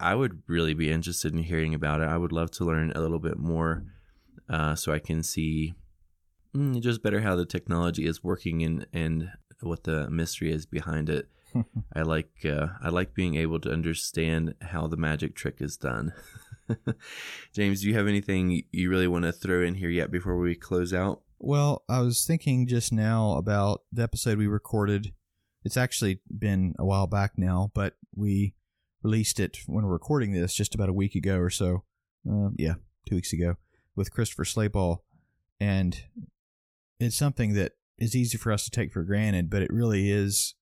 I 0.00 0.14
would 0.14 0.42
really 0.46 0.74
be 0.74 0.90
interested 0.90 1.32
in 1.32 1.42
hearing 1.42 1.74
about 1.74 2.00
it. 2.00 2.08
I 2.08 2.16
would 2.16 2.32
love 2.32 2.50
to 2.52 2.64
learn 2.64 2.92
a 2.92 3.00
little 3.00 3.18
bit 3.18 3.38
more 3.38 3.84
uh, 4.48 4.74
so 4.74 4.92
I 4.92 4.98
can 4.98 5.22
see 5.22 5.74
mm, 6.54 6.80
just 6.80 7.02
better 7.02 7.20
how 7.20 7.36
the 7.36 7.46
technology 7.46 8.06
is 8.06 8.24
working 8.24 8.62
and, 8.62 8.86
and 8.92 9.30
what 9.64 9.84
the 9.84 10.08
mystery 10.10 10.52
is 10.52 10.66
behind 10.66 11.08
it 11.08 11.28
I 11.94 12.02
like 12.02 12.44
uh, 12.44 12.68
I 12.82 12.88
like 12.88 13.14
being 13.14 13.36
able 13.36 13.60
to 13.60 13.70
understand 13.70 14.54
how 14.60 14.86
the 14.86 14.96
magic 14.96 15.34
trick 15.34 15.56
is 15.60 15.76
done. 15.76 16.12
James, 17.52 17.82
do 17.82 17.88
you 17.88 17.94
have 17.94 18.06
anything 18.06 18.64
you 18.72 18.90
really 18.90 19.08
want 19.08 19.24
to 19.24 19.32
throw 19.32 19.62
in 19.62 19.74
here 19.74 19.90
yet 19.90 20.10
before 20.10 20.36
we 20.36 20.54
close 20.54 20.92
out? 20.92 21.22
Well, 21.38 21.84
I 21.88 22.00
was 22.00 22.24
thinking 22.24 22.66
just 22.66 22.92
now 22.92 23.32
about 23.32 23.82
the 23.92 24.02
episode 24.02 24.38
we 24.38 24.46
recorded. 24.46 25.12
It's 25.64 25.76
actually 25.76 26.20
been 26.36 26.74
a 26.78 26.84
while 26.84 27.06
back 27.06 27.32
now, 27.36 27.70
but 27.74 27.94
we 28.14 28.54
released 29.02 29.40
it 29.40 29.58
when 29.66 29.84
we're 29.84 29.92
recording 29.92 30.32
this 30.32 30.54
just 30.54 30.74
about 30.74 30.88
a 30.88 30.94
week 30.94 31.14
ago 31.14 31.38
or 31.38 31.50
so. 31.50 31.84
Uh, 32.28 32.50
yeah, 32.56 32.74
two 33.06 33.16
weeks 33.16 33.32
ago 33.32 33.56
with 33.94 34.12
Christopher 34.12 34.44
Slayball. 34.44 34.98
And 35.60 36.02
it's 36.98 37.16
something 37.16 37.54
that 37.54 37.72
is 37.98 38.16
easy 38.16 38.38
for 38.38 38.52
us 38.52 38.64
to 38.64 38.70
take 38.70 38.92
for 38.92 39.02
granted, 39.02 39.50
but 39.50 39.62
it 39.62 39.72
really 39.72 40.10
is. 40.10 40.54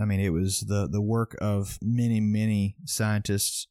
I 0.00 0.04
mean, 0.04 0.20
it 0.20 0.30
was 0.30 0.60
the, 0.60 0.88
the 0.90 1.00
work 1.00 1.36
of 1.40 1.78
many, 1.80 2.20
many 2.20 2.76
scientists 2.84 3.68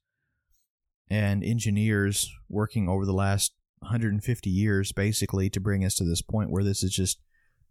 and 1.10 1.44
engineers 1.44 2.32
working 2.50 2.90
over 2.90 3.06
the 3.06 3.14
last 3.14 3.54
150 3.80 4.50
years, 4.50 4.92
basically, 4.92 5.50
to 5.52 5.60
bring 5.60 5.86
us 5.86 5.96
to 5.96 6.04
this 6.04 6.22
point 6.22 6.50
where 6.50 6.64
this 6.64 6.82
is 6.84 6.92
just 6.92 7.22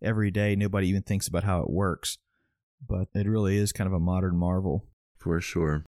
every 0.01 0.31
day. 0.31 0.55
Nobody 0.55 0.88
even 0.88 1.03
thinks 1.03 1.27
about 1.27 1.45
how 1.45 1.61
it 1.61 1.71
works. 1.71 2.19
But 2.87 3.09
it 3.14 3.27
really 3.27 3.57
is 3.57 3.73
kind 3.73 3.88
of 3.88 3.95
a 3.95 4.01
modern 4.01 4.37
marvel. 4.37 4.87
For 5.19 5.40
sure. 5.40 5.87